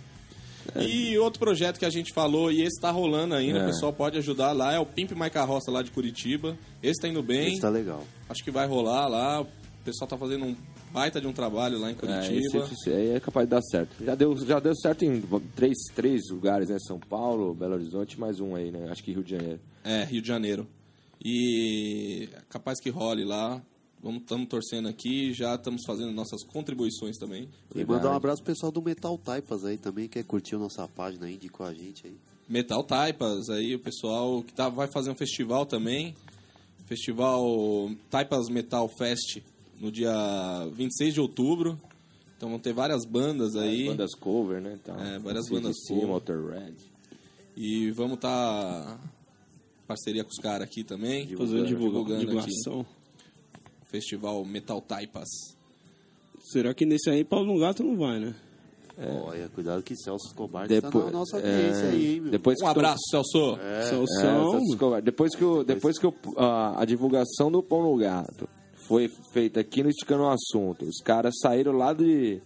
E 0.81 1.17
outro 1.19 1.39
projeto 1.39 1.79
que 1.79 1.85
a 1.85 1.91
gente 1.91 2.13
falou, 2.13 2.51
e 2.51 2.61
esse 2.63 2.81
tá 2.81 2.91
rolando 2.91 3.35
ainda, 3.37 3.61
É. 3.61 3.63
o 3.63 3.67
pessoal 3.67 3.93
pode 3.93 4.19
ajudar 4.19 4.53
lá, 4.53 4.75
é 4.75 4.79
o 4.81 4.85
Pimp 4.87 5.13
My 5.13 5.31
Carroça 5.31 5.71
lá 5.71 5.81
de 5.81 5.93
Curitiba. 5.93 6.59
Esse 6.83 7.01
tá 7.01 7.09
indo 7.09 7.23
bem, 7.23 7.53
Esse 7.53 7.61
tá 7.61 7.69
legal. 7.69 8.03
acho 8.29 8.43
que 8.43 8.51
vai 8.51 8.67
rolar 8.67 9.07
lá. 9.07 9.43
O 9.43 9.47
pessoal 9.85 10.09
tá 10.09 10.19
fazendo 10.19 10.45
um 10.45 10.57
baita 10.97 11.21
de 11.21 11.26
um 11.26 11.33
trabalho 11.33 11.79
lá 11.79 11.91
em 11.91 11.93
É, 11.93 11.95
Curitiba. 11.95 12.38
esse, 12.38 12.57
esse 12.73 12.91
aí 12.91 13.09
é 13.11 13.21
capaz 13.21 13.47
de 13.47 13.50
dar 13.50 13.61
certo. 13.61 14.03
Já 14.03 14.15
deu, 14.15 14.35
já 14.38 14.59
deu 14.59 14.75
certo 14.75 15.05
em 15.05 15.23
três, 15.55 15.76
três 15.95 16.23
lugares, 16.31 16.71
né? 16.71 16.79
São 16.79 16.99
Paulo, 16.99 17.53
Belo 17.53 17.75
Horizonte, 17.75 18.19
mais 18.19 18.41
um 18.41 18.55
aí, 18.55 18.71
né? 18.71 18.88
Acho 18.91 19.05
que 19.05 19.12
Rio 19.12 19.23
de 19.23 19.33
Janeiro. 19.33 19.61
É, 19.85 20.05
Rio 20.05 20.23
de 20.23 20.29
Janeiro. 20.29 20.67
E 21.23 22.31
é 22.33 22.41
capaz 22.49 22.81
que 22.81 22.88
role 22.88 23.25
lá. 23.25 23.61
Vamos 24.03 24.23
estamos 24.23 24.49
torcendo 24.49 24.88
aqui, 24.88 25.35
já 25.35 25.55
estamos 25.55 25.83
fazendo 25.87 26.12
nossas 26.12 26.43
contribuições 26.45 27.19
também. 27.19 27.47
E 27.75 27.85
mandar 27.85 28.12
um 28.12 28.15
abraço 28.17 28.43
pro 28.43 28.55
pessoal 28.55 28.73
do 28.73 28.81
Metal 28.81 29.19
Taipas 29.19 29.65
aí 29.67 29.76
também, 29.76 30.09
que 30.09 30.23
curtiu 30.23 30.59
nossa 30.59 30.88
página 30.88 31.26
aí, 31.26 31.35
indicou 31.35 31.67
a 31.67 31.75
gente 31.75 32.07
aí. 32.07 32.17
Metal 32.49 32.83
Taipas, 32.85 33.50
aí 33.50 33.75
o 33.75 33.79
pessoal 33.81 34.43
que 34.43 34.53
tá, 34.55 34.71
vai 34.71 34.87
fazer 34.87 35.11
um 35.11 35.15
festival 35.15 35.67
também. 35.67 36.15
Festival 36.87 37.91
Taipas 38.09 38.49
Metal 38.49 38.88
Fest 38.97 39.43
no 39.80 39.90
dia 39.90 40.12
26 40.73 41.14
de 41.14 41.21
outubro. 41.21 41.78
Então 42.37 42.50
vão 42.50 42.59
ter 42.59 42.73
várias 42.73 43.04
bandas 43.04 43.56
aí. 43.56 43.87
Bandas 43.87 44.14
cover, 44.14 44.61
né? 44.61 44.78
Tal. 44.85 44.99
É, 45.00 45.18
várias 45.18 45.49
bandas 45.49 45.76
cover. 45.88 46.06
Motorhead. 46.06 46.75
E 47.56 47.90
vamos 47.92 48.14
estar 48.16 49.00
parceria 49.87 50.23
com 50.23 50.30
os 50.30 50.38
caras 50.38 50.66
aqui 50.68 50.85
também. 50.85 51.26
Fazendo 51.37 51.66
divulga- 51.66 51.66
divulgando 52.14 52.14
aqui. 52.16 52.26
divulgação. 52.26 52.87
Festival 53.85 54.45
Metal 54.45 54.80
Taipas. 54.83 55.28
Será 56.40 56.75
que 56.75 56.85
nesse 56.85 57.09
aí 57.09 57.25
Paulo 57.25 57.59
Gato 57.59 57.83
não 57.83 57.97
vai, 57.97 58.21
né? 58.21 58.35
Olha, 58.99 59.49
cuidado 59.50 59.83
que 59.83 59.95
Celso 59.95 60.28
Escobar 60.28 60.66
Depois, 60.66 61.04
tá 61.04 61.11
na 61.11 61.18
nossa 61.18 61.37
audiência 61.37 61.83
é, 61.85 61.90
aí, 61.90 62.14
hein, 62.14 62.21
meu. 62.21 62.30
Depois 62.30 62.56
Um 62.62 62.66
abraço, 62.66 63.02
Celso. 63.11 63.59
É, 63.61 63.83
Celção, 63.90 64.50
Celso 64.52 64.73
Escobar. 64.73 65.02
depois 65.02 65.35
que, 65.35 65.45
o, 65.45 65.62
depois 65.62 65.99
que 65.99 66.06
o, 66.06 66.14
a, 66.37 66.80
a 66.80 66.85
divulgação 66.87 67.50
do 67.52 67.62
Pão 67.62 67.83
no 67.83 67.95
Gato 67.97 68.49
foi 68.87 69.11
feita 69.33 69.61
aqui 69.61 69.83
no 69.83 69.88
Esticando 69.90 70.23
o 70.25 70.28
Assunto, 70.31 70.85
os 70.85 71.00
caras 71.02 71.35
saíram 71.40 71.73
lá 71.73 71.93
de, 71.93 72.40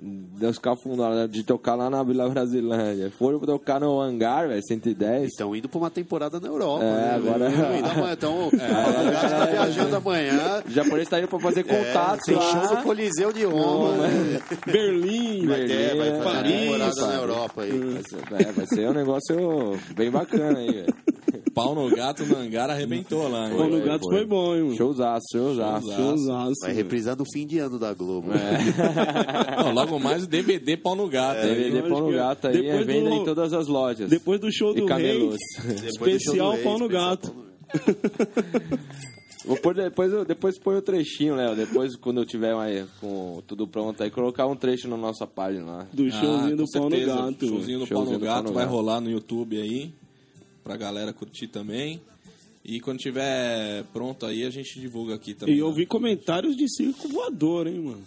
Deus 0.00 0.58
cafundados 0.58 1.28
de 1.32 1.42
tocar 1.42 1.74
lá 1.74 1.90
na 1.90 2.02
Vila 2.04 2.28
Brasilândia. 2.28 3.10
Foram 3.18 3.40
tocar 3.40 3.80
no 3.80 4.00
hangar, 4.00 4.46
velho, 4.46 4.62
110. 4.62 5.28
Estão 5.30 5.56
indo 5.56 5.68
pra 5.68 5.78
uma 5.78 5.90
temporada 5.90 6.38
na 6.38 6.46
Europa. 6.46 6.84
É, 6.84 6.88
né? 6.88 7.14
agora- 7.16 8.12
Então, 8.12 8.48
Gato 8.52 9.28
tá 9.30 9.46
viajando 9.46 9.96
amanhã. 9.96 10.62
O 10.64 10.70
japonês 10.70 11.08
tá 11.08 11.18
indo 11.18 11.26
pra 11.26 11.40
fazer 11.40 11.60
É, 11.60 11.62
contatos 11.64 12.24
tem 12.26 12.36
lá. 12.36 12.42
show 12.42 12.76
no 12.76 12.82
Coliseu 12.84 13.32
de 13.32 13.44
Roma. 13.44 13.96
né? 14.06 14.40
Berlim, 14.66 15.46
Vai 15.48 15.66
ter, 15.66 15.96
vai 15.96 16.10
fazer 16.10 16.22
Paris, 16.22 16.60
temporada 16.60 17.06
na. 17.08 17.14
Europa 17.14 17.62
aí. 17.62 17.70
Vai 17.80 18.02
ser, 18.08 18.48
é, 18.48 18.52
vai 18.52 18.66
ser 18.66 18.88
um 18.88 18.92
negócio 18.94 19.78
bem 19.96 20.10
bacana 20.12 20.58
aí, 20.60 20.70
velho. 20.70 20.94
Pau 21.64 21.74
no 21.74 21.90
gato 21.94 22.24
no 22.26 22.36
hangar 22.36 22.70
arrebentou 22.70 23.28
lá. 23.28 23.48
Pau 23.50 23.68
no 23.68 23.80
gato 23.82 24.04
foi. 24.04 24.16
foi 24.18 24.24
bom, 24.26 24.54
hein, 24.54 24.62
mano? 24.62 24.76
Showzaço, 24.76 25.24
showzaço. 25.32 25.92
Showzaço. 25.92 26.54
Vai 26.62 26.72
reprisar 26.72 27.16
no 27.16 27.24
fim 27.32 27.46
de 27.46 27.58
ano 27.58 27.78
da 27.78 27.92
Globo. 27.94 28.28
Não, 29.64 29.72
logo 29.72 29.98
mais 29.98 30.24
o 30.24 30.26
DVD 30.26 30.76
Pau 30.76 30.94
no 30.94 31.08
gato. 31.08 31.38
hein? 31.46 31.54
DVD 31.54 31.82
Pão 31.88 32.00
no 32.00 32.12
Gato 32.12 32.46
aí, 32.48 32.66
é 32.66 32.82
venda 32.84 33.10
do- 33.10 33.16
em 33.16 33.24
todas 33.24 33.52
as 33.52 33.66
lojas. 33.66 34.08
Depois 34.10 34.40
do 34.40 34.52
show 34.52 34.72
do 34.74 34.86
rei, 34.86 35.30
especial 35.86 36.56
do 36.56 36.62
pau 36.62 36.78
no 36.78 36.88
gato. 36.88 37.30
pau 37.32 37.44
Vou 39.46 39.56
pôr 39.56 39.74
depois, 39.74 40.12
depois 40.26 40.58
põe 40.58 40.76
o 40.76 40.82
trechinho, 40.82 41.34
Léo. 41.34 41.56
Depois, 41.56 41.96
quando 41.96 42.20
eu 42.20 42.26
tiver 42.26 42.54
aí, 42.54 42.84
com 43.00 43.40
tudo 43.46 43.66
pronto 43.66 44.02
aí, 44.02 44.10
colocar 44.10 44.46
um 44.46 44.54
trecho 44.56 44.88
na 44.88 44.96
nossa 44.96 45.26
página 45.26 45.64
lá. 45.64 45.86
Do 45.92 46.10
showzinho 46.10 46.52
Ah, 46.52 46.56
do 46.56 46.64
pau 46.70 46.90
no 46.90 47.06
gato. 47.06 47.46
Showzinho 47.46 47.78
do 47.78 47.86
Showzinho 47.86 47.88
Pau 47.88 48.04
do 48.04 48.12
no 48.12 48.18
Pau 48.18 48.18
Gato 48.20 48.44
no 48.48 48.52
vai 48.52 48.64
Gato. 48.64 48.74
rolar 48.74 49.00
no 49.00 49.10
YouTube 49.10 49.58
aí, 49.58 49.94
pra 50.68 50.76
galera 50.76 51.14
curtir 51.14 51.48
também. 51.48 51.98
E 52.62 52.78
quando 52.78 52.98
tiver 52.98 53.84
pronto 53.84 54.26
aí, 54.26 54.44
a 54.44 54.50
gente 54.50 54.78
divulga 54.78 55.14
aqui 55.14 55.32
também. 55.32 55.54
E 55.54 55.58
eu 55.58 55.70
né? 55.70 55.74
vi 55.74 55.86
comentários 55.86 56.54
de 56.54 56.68
circo 56.68 57.08
voador, 57.08 57.66
hein, 57.66 57.80
mano. 57.80 58.02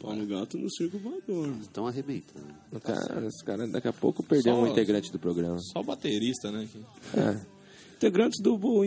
Pau 0.00 0.16
no 0.16 0.26
gato 0.26 0.56
no 0.56 0.70
circo 0.70 0.98
voador. 0.98 1.54
Estão 1.60 1.86
arrebentando. 1.86 2.46
Cara, 2.82 3.26
os 3.26 3.42
caras 3.42 3.70
daqui 3.70 3.88
a 3.88 3.92
pouco 3.92 4.22
perderam 4.22 4.62
um 4.62 4.66
integrante 4.66 5.12
do 5.12 5.18
programa. 5.18 5.58
Só 5.58 5.80
o 5.80 5.84
baterista, 5.84 6.50
né? 6.50 6.66
É. 7.14 7.36
Integrantes 7.96 8.40
do 8.42 8.54
o, 8.54 8.78
o 8.78 8.84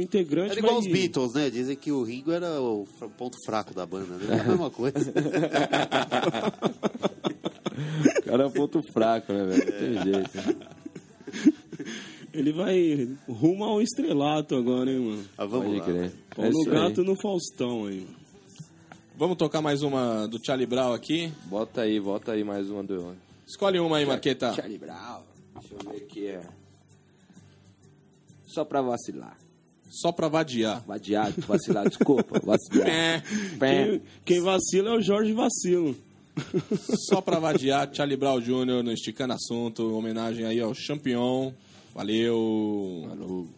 integrante 0.00 0.50
Era 0.50 0.60
igual 0.60 0.78
os 0.78 0.86
Beatles, 0.86 1.32
né? 1.32 1.48
Dizem 1.48 1.76
que 1.76 1.90
o 1.90 2.02
Ringo 2.02 2.32
era 2.32 2.60
o 2.60 2.86
ponto 3.16 3.36
fraco 3.46 3.72
da 3.72 3.86
banda, 3.86 4.14
né? 4.16 4.36
É 4.36 4.40
a 4.40 4.44
mesma 4.44 4.70
coisa. 4.70 5.12
O 7.76 8.22
cara 8.22 8.42
é 8.42 8.46
um 8.46 8.50
ponto 8.50 8.82
fraco, 8.92 9.32
né, 9.32 9.44
velho? 9.44 9.94
Não 9.94 10.02
tem 10.02 10.12
jeito. 10.12 10.75
Ele 12.36 12.52
vai 12.52 13.08
rumo 13.28 13.64
ao 13.64 13.80
estrelato 13.80 14.54
agora, 14.56 14.90
hein, 14.90 14.98
mano. 15.00 15.24
Ah, 15.38 15.46
vamos 15.46 15.66
Pode 15.66 15.78
lá. 15.78 15.84
crer. 15.86 16.12
É 16.36 16.42
no 16.50 16.60
isso 16.60 16.70
aí. 16.70 16.74
gato 16.76 17.02
no 17.04 17.16
Faustão 17.20 17.86
aí, 17.86 18.00
mano. 18.00 18.16
Vamos 19.16 19.36
tocar 19.38 19.62
mais 19.62 19.82
uma 19.82 20.26
do 20.28 20.38
Charlie 20.44 20.66
Brown 20.66 20.92
aqui. 20.92 21.32
Bota 21.46 21.80
aí, 21.82 21.98
bota 21.98 22.32
aí 22.32 22.44
mais 22.44 22.68
uma 22.68 22.82
do... 22.84 23.14
Escolhe 23.46 23.78
uma 23.78 23.96
aí, 23.96 24.04
Marqueta. 24.04 24.52
Charlie 24.52 24.76
Brown. 24.76 25.22
Deixa 25.58 25.74
eu 25.74 25.90
ver 25.90 25.96
aqui, 25.96 26.26
é... 26.26 26.42
Só 28.46 28.64
pra 28.64 28.82
vacilar. 28.82 29.36
Só 29.88 30.12
pra 30.12 30.28
vadiar. 30.28 30.84
Vadiar, 30.86 31.32
vacilar, 31.38 31.84
desculpa. 31.88 32.38
Vacilar. 32.44 32.86
É, 32.88 33.22
Pé. 33.58 33.84
Quem, 33.86 34.02
quem 34.24 34.40
vacila 34.42 34.90
é 34.90 34.98
o 34.98 35.00
Jorge 35.00 35.32
Vacilo. 35.32 35.96
só 37.08 37.22
pra 37.22 37.38
vadiar, 37.38 37.88
Charlie 37.94 38.16
Brown 38.18 38.40
Jr. 38.40 38.82
no 38.84 38.92
Esticando 38.92 39.32
Assunto. 39.32 39.96
Homenagem 39.96 40.44
aí 40.44 40.60
ao 40.60 40.74
Champion. 40.74 41.52
Valeu. 41.96 43.06
Falou. 43.08 43.48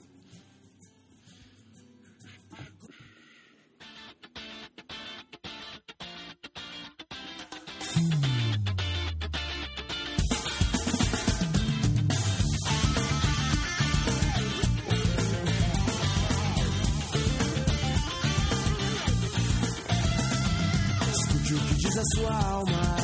Escute 21.11 21.55
o 21.55 21.59
que 21.59 21.75
diz 21.75 21.99
a 21.99 22.05
sua 22.15 22.37
alma. 22.45 22.97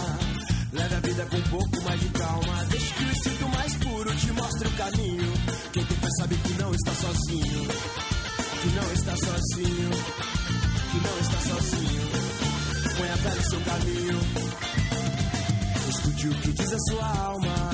Leve 0.73 0.95
a 0.95 1.01
vida 1.01 1.27
com 1.27 1.37
um 1.37 1.43
pouco 1.43 1.83
mais 1.83 2.01
de 2.01 2.09
calma. 2.11 2.65
Deixe 2.71 2.95
que 2.95 3.03
o 3.03 3.34
te 4.17 4.33
mostre 4.33 4.69
o 4.69 4.71
caminho. 4.73 5.33
Quem 5.73 5.85
tem 5.85 5.97
fé 5.97 6.09
sabe 6.19 6.37
que 6.37 6.53
não 6.55 6.75
está 6.75 6.95
sozinho. 6.95 7.69
Que 8.63 8.69
não 8.69 8.93
está 8.93 9.17
sozinho. 9.17 9.91
Que 10.91 10.99
não 11.01 11.19
está 11.21 11.41
sozinho. 11.41 12.11
Põe 12.97 13.11
a 13.11 13.17
fé 13.17 13.35
no 13.35 13.51
seu 13.51 13.61
caminho. 13.61 14.21
Escute 15.89 16.29
o 16.29 16.35
que 16.41 16.53
diz 16.53 16.73
a 16.73 16.79
sua 16.91 17.19
alma. 17.25 17.71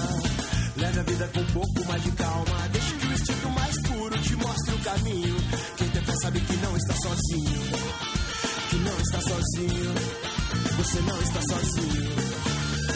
Leve 0.77 1.01
a 1.01 1.03
vida 1.03 1.31
com 1.35 1.41
um 1.41 1.47
pouco 1.47 1.85
mais 1.87 2.03
de 2.03 2.11
calma. 2.13 2.69
Deixe 2.73 2.95
que 2.95 3.07
o 3.07 3.13
instinto 3.13 3.51
mais 3.51 3.83
puro 3.83 4.19
te 4.19 4.37
mostre 4.37 4.75
o 4.75 4.79
caminho. 4.79 5.37
Quem 5.77 5.89
tem 5.89 6.05
fé 6.05 6.15
sabe 6.23 6.41
que 6.41 6.57
não 6.57 6.77
está 6.77 6.95
sozinho 6.95 8.11
que 8.71 8.77
não 8.77 8.97
está 9.01 9.21
sozinho. 9.21 9.95
Você 10.77 11.01
não 11.01 11.21
está 11.23 11.41
sozinho. 11.43 12.11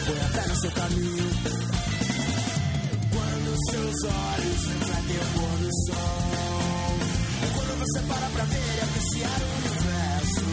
Põe 0.05 0.19
a 0.19 0.29
fé 0.29 0.47
no 0.47 0.55
seu 0.55 0.71
caminho. 0.71 1.54
Seus 3.95 4.11
olhos 4.11 4.65
refletem 4.65 5.15
o 5.15 5.25
pôr 5.39 5.57
do 5.59 5.71
sol. 5.85 6.99
É 7.41 7.47
quando 7.55 7.79
você 7.79 7.99
para 8.01 8.27
pra 8.29 8.43
ver 8.43 8.75
e 8.75 8.81
apreciar 8.81 9.39
o 9.39 9.47
universo. 9.55 10.47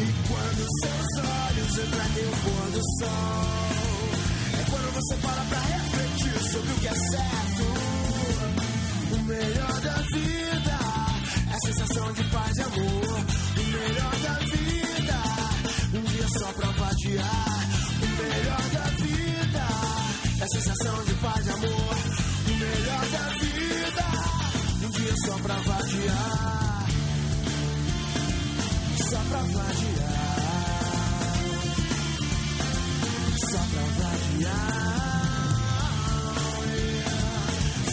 E 0.00 0.06
quando 0.26 0.62
seus 0.82 1.10
olhos 1.28 1.76
refletem 1.76 2.24
o 2.24 2.36
pôr 2.42 2.66
do 2.72 2.82
sol. 2.98 3.38
É 4.52 4.62
quando 4.68 4.94
você 4.94 5.14
para 5.16 5.42
pra 5.44 5.60
refletir 5.60 6.50
sobre 6.50 6.72
o 6.72 6.74
que 6.80 6.88
é 6.88 6.94
certo. 6.94 7.64
O 9.12 9.18
melhor 9.22 9.80
da 9.80 9.96
vida 10.12 10.78
é 11.50 11.54
a 11.54 11.60
sensação 11.66 12.12
de 12.14 12.24
paz 12.24 12.56
e 12.56 12.62
amor. 12.62 13.26
O 13.58 13.64
melhor 13.78 14.14
da 14.24 14.34
vida, 14.44 15.22
um 15.94 16.02
dia 16.02 16.26
só 16.36 16.52
pra 16.52 16.68
vadiar. 16.70 17.68
O 18.02 18.06
melhor 18.22 18.64
da 18.72 18.86
vida 19.04 19.68
é 20.40 20.42
a 20.42 20.48
sensação 20.48 21.04
de 21.04 21.14
paz 21.14 21.46
e 21.46 21.50
amor. 21.50 21.77
Só 25.24 25.38
pra 25.38 25.54
vadiar. 25.54 26.86
Só 29.10 29.18
pra 29.28 29.38
vadiar. 29.38 30.18
Só 33.50 33.58
pra 33.58 33.84
vadiar. 33.98 34.78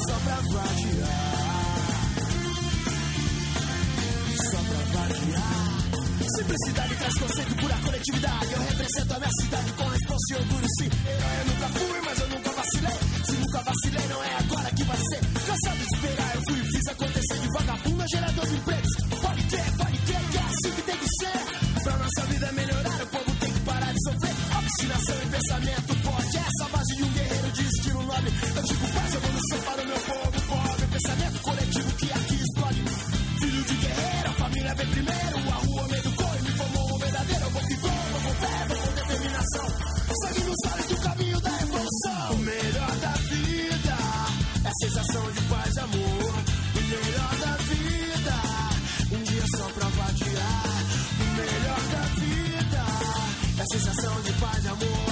Só 0.07 0.15
pra 0.25 0.35
vadiar. 0.35 1.15
Só 4.51 4.57
pra 4.57 4.79
variar. 4.93 5.65
Simplicidade 6.35 6.95
traz 6.95 7.13
conceito, 7.19 7.55
pura 7.55 7.75
coletividade. 7.75 8.51
Eu 8.51 8.61
represento 8.61 9.13
a 9.13 9.19
minha 9.19 9.31
cidade 9.41 9.71
com 9.73 9.87
responsa 9.87 10.25
e 10.31 10.35
orgulho, 10.35 10.67
sim. 10.79 10.89
Herói 11.07 11.39
eu 11.39 11.45
nunca 11.45 11.67
fui, 11.79 12.01
mas 12.01 12.19
eu 12.19 12.27
nunca 12.29 12.51
vacilei. 12.51 12.99
Se 13.25 13.31
nunca 13.33 13.63
vacilei, 13.63 14.07
não 14.09 14.23
é 14.23 14.35
agora 14.35 14.71
que 14.71 14.83
vai 14.83 14.97
ser. 14.97 15.21
Cansado 15.45 15.77
de 15.77 15.95
esperar, 15.95 16.35
eu 16.35 16.41
fui 16.49 16.64
de 18.05 18.15
vagabundo, 18.15 18.15
gerador 18.15 18.45
de 18.45 18.55
empregos. 18.55 18.95
Pode 19.21 19.43
crer, 19.43 19.77
pode 19.77 19.97
crer 19.99 20.21
que 20.31 20.37
é 20.37 20.41
assim 20.41 20.71
que 20.75 20.81
tem 20.83 20.97
que 20.97 21.07
ser. 21.19 21.83
Pra 21.83 21.97
nossa 21.97 22.21
vida 22.27 22.51
melhorar, 22.51 23.03
o 23.03 23.07
povo 23.07 23.35
tem 23.39 23.51
que 23.51 23.59
parar 23.61 23.93
de 23.93 24.03
sofrer. 24.03 24.35
Obstinação 24.57 25.15
e 25.15 25.27
pensamento 25.27 25.95
forte. 26.03 26.37
Essa 26.37 26.65
é 26.65 26.69
base 26.69 26.95
de 26.95 27.03
um 27.03 27.11
guerreiro 27.11 27.51
de 27.51 27.61
estilo 27.61 28.03
nobre. 28.03 28.33
Eu 28.55 28.63
digo 28.63 28.84
sensação 53.95 54.21
de 54.21 54.33
paz 54.33 54.65
e 54.65 54.67
amor. 54.67 55.04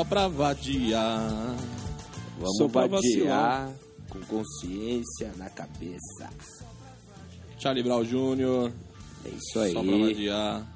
Só 0.00 0.04
pra 0.04 0.28
vadiar. 0.28 1.28
Vamos 2.38 2.56
Só 2.56 2.68
pra 2.68 2.86
vadiar 2.86 3.70
com 4.08 4.18
consciência 4.20 5.30
na 5.36 5.50
cabeça. 5.50 6.30
Charlie 7.58 7.82
Brown 7.84 8.02
Jr. 8.02 8.72
É 9.26 9.28
isso 9.28 9.58
aí. 9.60 9.72
Só 9.74 9.82
pra 9.82 9.96
vadiar. 9.98 10.66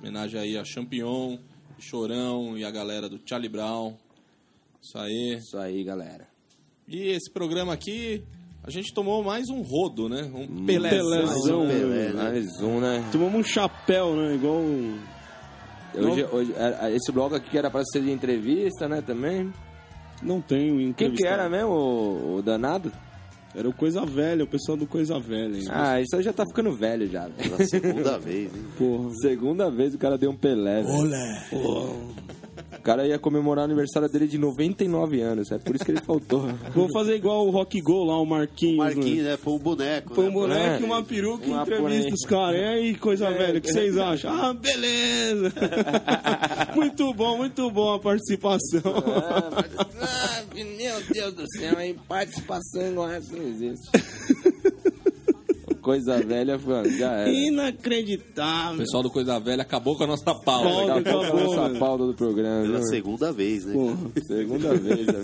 Homenagem 0.00 0.40
aí 0.40 0.58
a 0.58 0.64
Champion, 0.64 1.38
Chorão 1.78 2.58
e 2.58 2.64
a 2.64 2.70
galera 2.72 3.08
do 3.08 3.20
Charlie 3.24 3.48
Brown. 3.48 3.94
Isso 4.82 4.98
aí. 4.98 5.36
Isso 5.38 5.56
aí, 5.56 5.84
galera. 5.84 6.26
E 6.88 7.02
esse 7.10 7.30
programa 7.30 7.72
aqui, 7.72 8.24
a 8.64 8.70
gente 8.70 8.92
tomou 8.92 9.22
mais 9.22 9.48
um 9.48 9.62
rodo, 9.62 10.08
né? 10.08 10.24
Um 10.34 10.42
Hum, 10.42 10.66
pelézão. 10.66 10.98
pelézão. 11.08 11.26
Mais 11.26 11.46
um 11.46 11.68
Pelé? 11.68 12.12
Mais 12.14 12.60
um, 12.60 12.80
né? 12.80 13.08
Tomamos 13.12 13.40
um 13.40 13.44
chapéu, 13.44 14.16
né? 14.16 14.34
Igual 14.34 14.56
um... 14.58 14.98
Hoje, 15.94 16.26
hoje, 16.32 16.54
é, 16.56 16.94
esse 16.94 17.10
bloco 17.12 17.34
aqui 17.34 17.56
era 17.56 17.70
pra 17.70 17.82
ser 17.84 18.02
de 18.02 18.10
entrevista, 18.10 18.88
né, 18.88 19.02
também. 19.04 19.52
Não 20.22 20.40
tenho 20.40 20.94
Quem 20.94 21.12
que 21.12 21.26
era 21.26 21.48
mesmo, 21.48 21.70
o, 21.70 22.36
o 22.36 22.42
danado? 22.42 22.90
Era 23.54 23.68
o 23.68 23.72
Coisa 23.72 24.04
Velha, 24.04 24.44
o 24.44 24.46
pessoal 24.46 24.76
do 24.76 24.86
Coisa 24.86 25.18
Velha. 25.18 25.56
hein? 25.56 25.64
Ah, 25.70 25.98
isso 26.00 26.14
aí 26.14 26.22
já 26.22 26.32
tá 26.32 26.44
ficando 26.46 26.72
velho 26.72 27.08
já. 27.10 27.26
Pela 27.30 27.64
segunda 27.66 28.18
vez, 28.20 28.54
hein? 28.54 28.64
Porra. 28.76 29.10
Segunda 29.22 29.70
vez 29.70 29.94
o 29.94 29.98
cara 29.98 30.18
deu 30.18 30.30
um 30.30 30.36
Pelé, 30.36 30.82
velho. 30.82 30.94
Olé. 30.94 31.42
O 31.52 32.14
cara 32.86 33.04
ia 33.04 33.18
comemorar 33.18 33.62
o 33.62 33.64
aniversário 33.64 34.08
dele 34.08 34.28
de 34.28 34.38
99 34.38 35.20
anos, 35.20 35.50
é 35.50 35.58
por 35.58 35.74
isso 35.74 35.84
que 35.84 35.90
ele 35.90 36.00
faltou. 36.00 36.42
Vou 36.72 36.88
fazer 36.92 37.16
igual 37.16 37.44
o 37.44 37.50
Rock 37.50 37.80
Go 37.80 38.04
lá, 38.04 38.16
o 38.16 38.24
Marquinhos. 38.24 38.76
Marquinhos, 38.76 39.24
né? 39.24 39.30
né? 39.32 39.36
Foi 39.36 39.54
um 39.54 39.58
boneco. 39.58 40.14
Foi 40.14 40.24
um 40.26 40.28
né? 40.28 40.32
boneco 40.34 40.76
É. 40.76 40.80
e 40.80 40.84
uma 40.84 41.02
peruca 41.02 41.44
e 41.44 41.50
Uma 41.50 41.62
entrevista 41.62 42.14
os 42.14 42.26
caras. 42.28 42.60
E 42.60 42.64
aí, 42.64 42.94
coisa 42.94 43.28
velha, 43.32 43.58
o 43.58 43.60
que 43.60 43.72
vocês 43.72 43.98
acham? 43.98 44.32
Ah, 44.32 44.54
beleza! 44.54 45.52
muito 46.76 47.12
bom, 47.12 47.38
muito 47.38 47.68
bom 47.72 47.94
a 47.94 47.98
participação. 47.98 48.80
Ah, 50.00 50.42
meu 50.54 51.00
Deus 51.12 51.34
do 51.34 51.44
céu, 51.58 51.76
aí 51.76 51.92
participação 52.06 52.88
igual 52.88 53.10
essa 53.10 53.36
não 53.36 53.48
existe. 53.48 53.90
Coisa 55.86 56.20
velha, 56.20 56.58
mano, 56.58 56.90
já 56.90 57.12
era. 57.12 57.30
O 57.30 57.32
Inacreditável. 57.32 58.78
pessoal 58.78 59.04
do 59.04 59.10
Coisa 59.10 59.38
Velha 59.38 59.62
acabou 59.62 59.96
com 59.96 60.02
a 60.02 60.06
nossa 60.08 60.34
pauta. 60.34 60.68
Pauta. 60.68 60.98
Acabou 60.98 61.12
com 61.12 61.18
a 61.20 61.28
acabou, 61.28 61.44
nossa 61.44 61.68
né? 61.68 61.78
pauta 61.78 62.06
do 62.06 62.14
programa. 62.14 62.62
Pela 62.62 62.78
viu? 62.78 62.88
segunda 62.88 63.32
vez, 63.32 63.64
né? 63.64 63.72
Porra. 63.72 63.96
Segunda 64.26 64.74
vez, 64.74 65.06
né? 65.06 65.22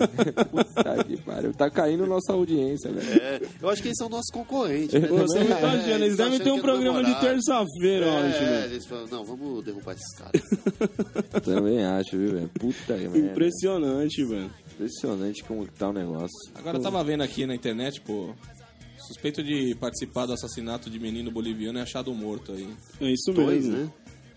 Puta 0.48 1.04
que 1.04 1.16
pariu. 1.16 1.52
Tá 1.52 1.68
caindo 1.68 2.06
nossa 2.06 2.32
audiência, 2.32 2.92
velho. 2.92 3.22
É, 3.22 3.40
eu 3.60 3.68
acho 3.70 3.82
que 3.82 3.88
eles 3.88 3.98
são 3.98 4.08
nossos 4.08 4.30
concorrentes. 4.32 4.92
Né? 5.02 5.08
Você 5.08 5.44
tá 5.46 5.58
É, 5.58 5.64
achando, 5.64 6.04
eles 6.04 6.16
devem 6.16 6.38
ter 6.38 6.52
um 6.52 6.58
é 6.58 6.60
programa 6.60 7.02
de 7.02 7.20
terça-feira, 7.20 8.06
eu 8.06 8.18
acho, 8.18 8.36
É, 8.44 8.64
eles 8.66 8.86
falam, 8.86 9.06
não, 9.10 9.24
vamos 9.24 9.64
derrubar 9.64 9.96
esses 9.96 10.16
caras. 10.16 10.42
Também 11.44 11.84
acho, 11.84 12.16
viu, 12.16 12.34
velho? 12.34 12.50
Puta 12.50 12.96
que. 12.96 13.18
Impressionante, 13.18 14.24
velho. 14.24 14.50
Impressionante 14.74 15.42
como 15.42 15.66
tá 15.66 15.88
o 15.88 15.92
negócio. 15.92 16.28
Agora 16.54 16.78
eu 16.78 16.82
tava 16.82 17.02
vendo 17.02 17.24
aqui 17.24 17.46
na 17.46 17.54
internet, 17.56 18.00
pô. 18.00 18.32
Suspeito 19.12 19.42
de 19.42 19.74
participar 19.76 20.26
do 20.26 20.32
assassinato 20.32 20.88
de 20.88 20.98
menino 20.98 21.30
boliviano 21.30 21.78
é 21.78 21.82
achado 21.82 22.12
morto 22.14 22.52
aí. 22.52 22.68
É 23.00 23.10
isso 23.12 23.32
Dois, 23.32 23.66
mesmo. 23.66 23.84
né? 23.84 23.90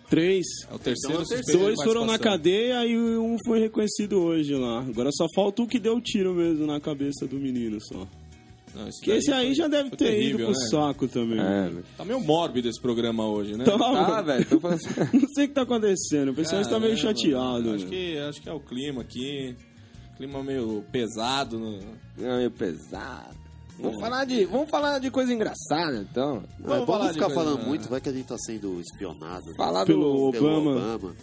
Três. 0.10 0.46
É 0.70 0.74
o 0.76 0.80
terceiro 0.80 1.22
Então 1.22 1.22
é 1.22 1.38
suspeito 1.38 1.60
Dois 1.60 1.84
foram 1.84 2.06
na 2.06 2.20
cadeia 2.20 2.86
e 2.86 2.98
um 3.18 3.38
foi 3.46 3.60
reconhecido 3.60 4.22
hoje 4.22 4.54
lá. 4.54 4.82
Agora 4.82 5.10
só 5.12 5.26
falta 5.34 5.64
o 5.64 5.68
que 5.68 5.80
deu 5.80 5.96
o 5.96 6.02
tiro 6.02 6.34
mesmo 6.34 6.66
na 6.68 6.80
cabeça 6.80 7.26
do 7.26 7.38
menino 7.38 7.80
só. 7.82 8.08
Não, 8.76 8.88
esse 8.90 9.02
Que 9.02 9.12
esse 9.12 9.32
aí 9.32 9.48
foi- 9.48 9.56
já 9.56 9.68
deve 9.70 9.90
ter 9.92 9.98
terrível, 10.10 10.50
ido 10.50 10.52
pro 10.52 10.62
né? 10.62 10.68
saco 10.70 11.08
também. 11.08 11.40
É, 11.40 11.62
velho. 11.70 11.84
Tá 11.98 12.04
meio 12.04 12.20
mórbido 12.20 12.68
esse 12.68 12.82
programa 12.82 13.26
hoje, 13.26 13.56
né? 13.56 13.64
Tá, 13.64 13.78
Tá, 13.78 14.22
velho. 14.22 14.46
Assim. 14.46 14.90
Não 15.18 15.30
sei 15.34 15.46
o 15.46 15.48
que 15.48 15.54
tá 15.54 15.62
acontecendo. 15.62 16.32
O 16.32 16.36
pessoal 16.36 16.62
está 16.62 16.78
meio 16.80 16.96
Caramba, 16.98 17.18
chateado. 17.18 17.72
Acho 17.74 17.86
né? 17.86 17.90
que, 17.90 18.18
acho 18.18 18.42
que 18.42 18.50
é 18.50 18.54
o 18.54 18.60
clima 18.60 19.02
aqui. 19.02 19.56
Clima 20.18 20.44
meio 20.44 20.84
pesado. 20.92 21.58
No... 21.58 21.80
Não, 22.18 22.38
meio 22.38 22.52
pesado. 22.52 23.45
Vamos 23.78 24.00
falar 24.00 24.26
de, 24.26 24.46
vamos 24.46 24.70
falar 24.70 25.00
de 25.00 25.12
coisa 25.12 25.34
engraçada, 25.34 25.98
então. 26.10 26.44
Vamos 26.60 26.86
falar 26.86 26.98
vamos 27.00 27.08
de 27.08 27.14
ficar 27.14 27.26
coisa- 27.26 27.42
falando 27.44 27.66
muito, 27.68 27.90
vai 27.90 28.00
que 28.02 28.10
a 28.10 28.12
gente 28.14 28.26
tá 28.26 28.38
sendo 28.38 28.80
espionado. 28.80 29.46
né? 29.46 29.54
Falar 29.58 29.86
Pelo 29.86 30.28
do... 30.28 30.32
Pelo 30.32 30.48
Obama. 30.58 30.96
Obama. 30.96 31.16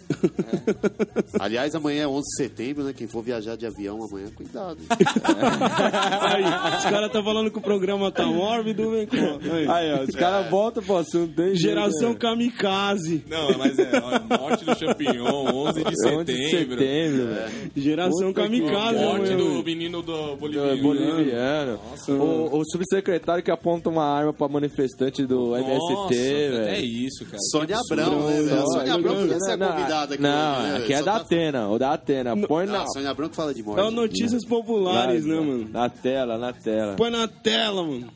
Aliás, 1.39 1.73
amanhã 1.75 2.03
é 2.03 2.07
11 2.07 2.21
de 2.21 2.35
setembro, 2.37 2.83
né? 2.83 2.93
Quem 2.93 3.07
for 3.07 3.23
viajar 3.23 3.55
de 3.57 3.65
avião 3.65 3.97
amanhã, 4.03 4.27
cuidado. 4.35 4.77
Aí, 6.21 6.43
os 6.77 6.83
caras 6.85 7.11
tá 7.11 7.23
falando 7.23 7.49
que 7.51 7.57
o 7.57 7.61
programa 7.61 8.11
tá 8.11 8.25
mórbido, 8.25 8.91
vem 8.91 9.07
com. 9.07 9.15
Aí. 9.53 9.67
Aí, 9.67 9.93
ó, 9.99 10.03
os 10.03 10.15
caras 10.15 10.49
voltam 10.49 10.83
pro 10.83 10.97
assunto. 10.97 11.33
Tem 11.35 11.55
Geração 11.55 12.09
jeito, 12.09 12.19
kamikaze. 12.19 13.23
Não, 13.29 13.57
mas 13.57 13.77
é 13.79 13.91
ó, 14.01 14.37
morte 14.39 14.63
do 14.65 14.75
champignon, 14.77 15.25
11 15.53 15.83
de 15.83 15.83
né? 15.83 15.89
11 15.91 15.95
setembro. 15.97 16.25
de 16.25 16.49
setembro, 16.49 17.27
velho. 17.33 17.71
Geração 17.75 18.27
Puta 18.27 18.41
kamikaze, 18.43 18.99
Morte 18.99 19.33
amanhã, 19.33 19.37
do 19.37 19.63
menino 19.63 20.01
do 20.01 20.13
É, 20.13 20.35
boliviano. 20.35 20.81
Boliviano. 20.81 21.79
O, 22.09 22.42
o 22.45 22.63
subsecretário 22.65 23.43
que 23.43 23.51
aponta 23.51 23.89
uma 23.89 24.03
arma 24.03 24.33
pra 24.33 24.47
manifestante 24.47 25.25
do 25.25 25.47
Nossa, 25.51 25.61
MST, 25.63 26.15
É 26.15 26.49
velho. 26.49 26.85
isso, 26.85 27.25
cara. 27.25 27.37
Sônia 27.51 27.77
Abrão, 27.79 28.27
né, 28.27 28.41
velho? 28.41 28.61
Sônia 28.67 28.85
não, 28.87 28.95
Abrão 28.95 29.13
não, 29.13 29.21
podia 29.21 29.39
ser 29.39 29.57
Não, 29.57 29.67
convidada 29.71 30.13
aqui. 30.13 30.23
não, 30.23 30.63
né, 30.63 30.77
aqui 30.77 30.93
é 30.93 30.97
da 31.03 31.11
tá- 31.13 31.17
Atena, 31.17 31.69
o 31.69 31.79
da 31.79 31.93
Atena. 31.93 32.37
Põe 32.47 32.65
na, 32.65 32.81
a 32.83 32.87
Sônia 32.87 33.09
Abrão 33.09 33.29
que 33.29 33.35
fala 33.35 33.53
de 33.53 33.63
morte. 33.63 33.79
É 33.79 33.83
o 33.83 33.91
Notícias 33.91 34.45
Populares, 34.45 35.25
né, 35.25 35.35
mano? 35.35 35.69
na 35.69 35.89
tela, 35.89 36.37
na 36.37 36.53
tela. 36.53 36.95
Põe 36.95 37.09
na 37.11 37.27
tela, 37.27 37.83
mano. 37.83 38.07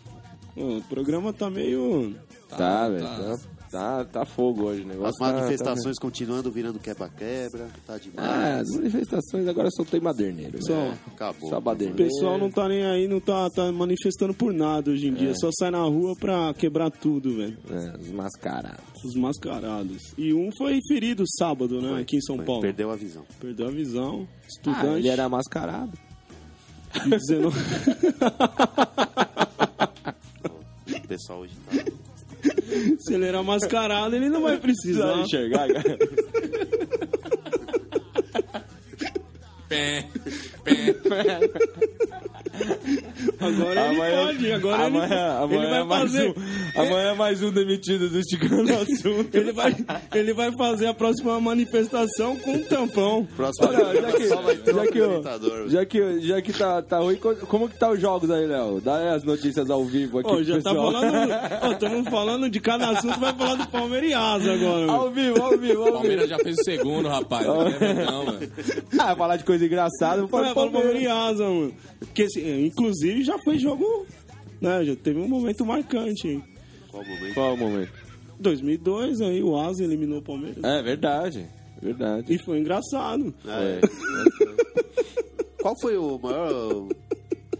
O 0.56 0.82
programa 0.90 1.32
tá 1.34 1.50
meio. 1.50 2.16
Tá, 2.50 2.88
velho. 2.90 3.06
Tá, 3.78 4.04
tá, 4.06 4.06
tá 4.06 4.26
fogo 4.26 4.64
hoje 4.64 4.82
o 4.82 4.88
negócio. 4.88 5.10
As 5.10 5.16
tá- 5.18 5.34
manifestações 5.34 6.00
continuando 6.00 6.50
virando 6.52 6.80
quebra-quebra, 6.80 7.68
tá 7.86 7.94
Tá... 7.94 7.96
Ah, 7.96 8.00
demais. 8.00 8.62
as 8.62 8.76
manifestações 8.76 9.48
agora 9.48 9.70
só 9.72 9.84
tem 9.84 10.00
baderneiro. 10.02 10.58
Só. 10.66 10.74
né? 10.74 10.98
Acabou. 11.08 11.50
Só 11.50 11.58
O 11.58 11.62
baderneiro. 11.62 12.04
pessoal 12.04 12.38
não 12.40 12.50
tá 12.50 12.68
nem 12.68 12.84
aí, 12.86 13.08
não 13.08 13.20
tá, 13.20 13.48
tá 13.52 13.72
manifestando 13.72 14.34
por 14.34 14.52
nada 14.54 14.90
hoje 14.92 15.08
em 15.08 15.14
dia. 15.14 15.34
Só 15.36 15.50
sai 15.60 15.70
na 15.72 15.82
rua 15.84 16.16
pra 16.16 16.54
quebrar 16.56 16.90
tudo, 16.90 17.36
velho. 17.38 17.58
É, 17.70 17.98
os 18.00 18.10
mascarados. 18.12 18.84
Os 19.06 19.14
mascarados. 19.16 20.14
E 20.18 20.34
um 20.34 20.50
foi 20.58 20.80
ferido 20.88 21.24
sábado, 21.38 21.80
né? 21.82 22.02
Aqui 22.02 22.18
em 22.18 22.22
São 22.22 22.38
Foi, 22.38 22.46
Paulo. 22.46 22.62
Perdeu 22.62 22.90
a 22.90 22.96
visão. 22.96 23.24
Perdeu 23.40 23.68
a 23.68 23.72
visão. 23.72 24.28
Ah, 24.28 24.46
Estudante. 24.48 24.88
ele 25.00 25.10
era 25.10 25.30
mascarado. 25.30 25.92
de 27.04 27.10
19... 27.10 27.58
O 31.04 31.08
pessoal 31.08 31.40
hoje 31.40 31.54
tá... 31.70 31.97
Se 33.00 33.14
ele 33.14 33.26
era 33.26 33.42
mascarado, 33.44 34.16
ele 34.16 34.30
não 34.30 34.42
vai 34.42 34.58
precisar. 34.58 35.18
enxergar, 35.20 35.68
cara. 35.68 35.98
Pé, 39.70 40.08
pé. 40.64 40.96
Agora 43.40 43.88
ele 43.94 43.98
pode. 44.26 44.52
Agora 44.52 44.86
amanhã, 44.86 45.06
ele, 45.06 45.16
amanhã 45.44 45.60
ele 45.62 45.70
vai 45.70 45.80
é 45.80 45.84
mais 45.84 46.02
fazer. 46.12 46.30
um, 46.30 46.82
amanhã 46.82 47.12
é 47.12 47.14
mais 47.14 47.44
um 47.44 47.52
demitido 47.52 48.10
do 48.10 48.20
Esticando 48.20 48.74
Assunto. 48.74 49.36
Ele 49.36 49.52
vai, 49.52 49.76
ele 50.16 50.34
vai 50.34 50.52
fazer 50.58 50.88
a 50.88 50.94
próxima 50.94 51.40
manifestação 51.40 52.36
com 52.38 52.52
um 52.54 52.64
tampão. 52.64 53.28
Próximo 53.36 53.68
Olha, 53.68 54.02
já 54.02 54.12
que, 54.12 54.28
já 54.28 54.86
que, 54.88 55.70
já 55.70 55.86
que, 55.86 56.20
já 56.22 56.42
que 56.42 56.54
tá, 56.54 56.82
tá 56.82 57.00
ruim, 57.00 57.16
co- 57.16 57.36
como 57.48 57.70
que 57.70 57.78
tá 57.78 57.92
os 57.92 58.00
jogos 58.00 58.30
aí, 58.32 58.46
Léo? 58.46 58.82
Dá 58.82 58.98
aí 58.98 59.10
as 59.10 59.24
notícias 59.24 59.70
ao 59.70 59.84
vivo 59.86 60.20
aqui 60.20 60.30
Ó, 60.30 60.36
pro 60.36 60.44
já 60.44 60.62
tá 60.62 60.70
pessoal. 60.72 60.92
falando. 60.92 61.32
Ó, 61.62 61.72
estamos 61.72 62.08
falando 62.10 62.50
de 62.50 62.60
cada 62.60 62.90
assunto, 62.90 63.20
vai 63.20 63.34
falar 63.34 63.56
do 63.56 63.68
Palmeiras 63.70 64.10
e 64.10 64.14
Asa 64.14 64.54
agora. 64.54 64.86
mano. 64.88 64.92
Ao 64.92 65.12
vivo, 65.12 65.42
ao 65.42 65.50
vivo, 65.52 65.82
ao 65.82 65.86
vivo. 65.86 65.92
Palmeiras 65.94 66.30
já 66.30 66.38
fez 66.40 66.58
o 66.60 66.64
segundo, 66.64 67.08
rapaz. 67.10 67.46
Não 67.46 67.56
não, 68.06 68.26
mano. 68.26 68.40
Ah, 69.00 69.16
falar 69.16 69.38
de 69.38 69.44
coisa 69.44 69.66
engraçada, 69.66 70.20
vou 70.22 70.28
falar 70.30 70.50
do 70.50 70.56
Palmeiras. 70.56 70.84
Palmeiras 70.94 71.04
e 71.04 71.08
Asa, 71.08 71.44
mano. 71.44 71.74
Porque, 72.18 72.24
assim, 72.24 72.66
inclusive, 72.66 73.24
já 73.24 73.38
foi 73.40 73.60
jogo. 73.60 74.08
Né, 74.60 74.84
já 74.86 74.96
teve 74.96 75.20
um 75.20 75.28
momento 75.28 75.64
marcante, 75.64 76.28
hein? 76.28 76.44
Qual 76.90 77.04
o 77.04 77.08
momento? 77.08 77.34
Qual 77.36 77.54
o 77.54 77.58
momento? 77.58 77.92
2002, 78.40 79.22
aí 79.22 79.44
o 79.44 79.56
Asa 79.56 79.84
eliminou 79.84 80.18
o 80.18 80.22
Palmeiras. 80.24 80.64
É 80.64 80.82
verdade, 80.82 81.46
verdade. 81.80 82.34
E 82.34 82.40
foi 82.44 82.58
engraçado. 82.58 83.32
É. 83.46 83.80
Qual 85.62 85.76
foi 85.80 85.96
o 85.98 86.18
maior, 86.18 86.88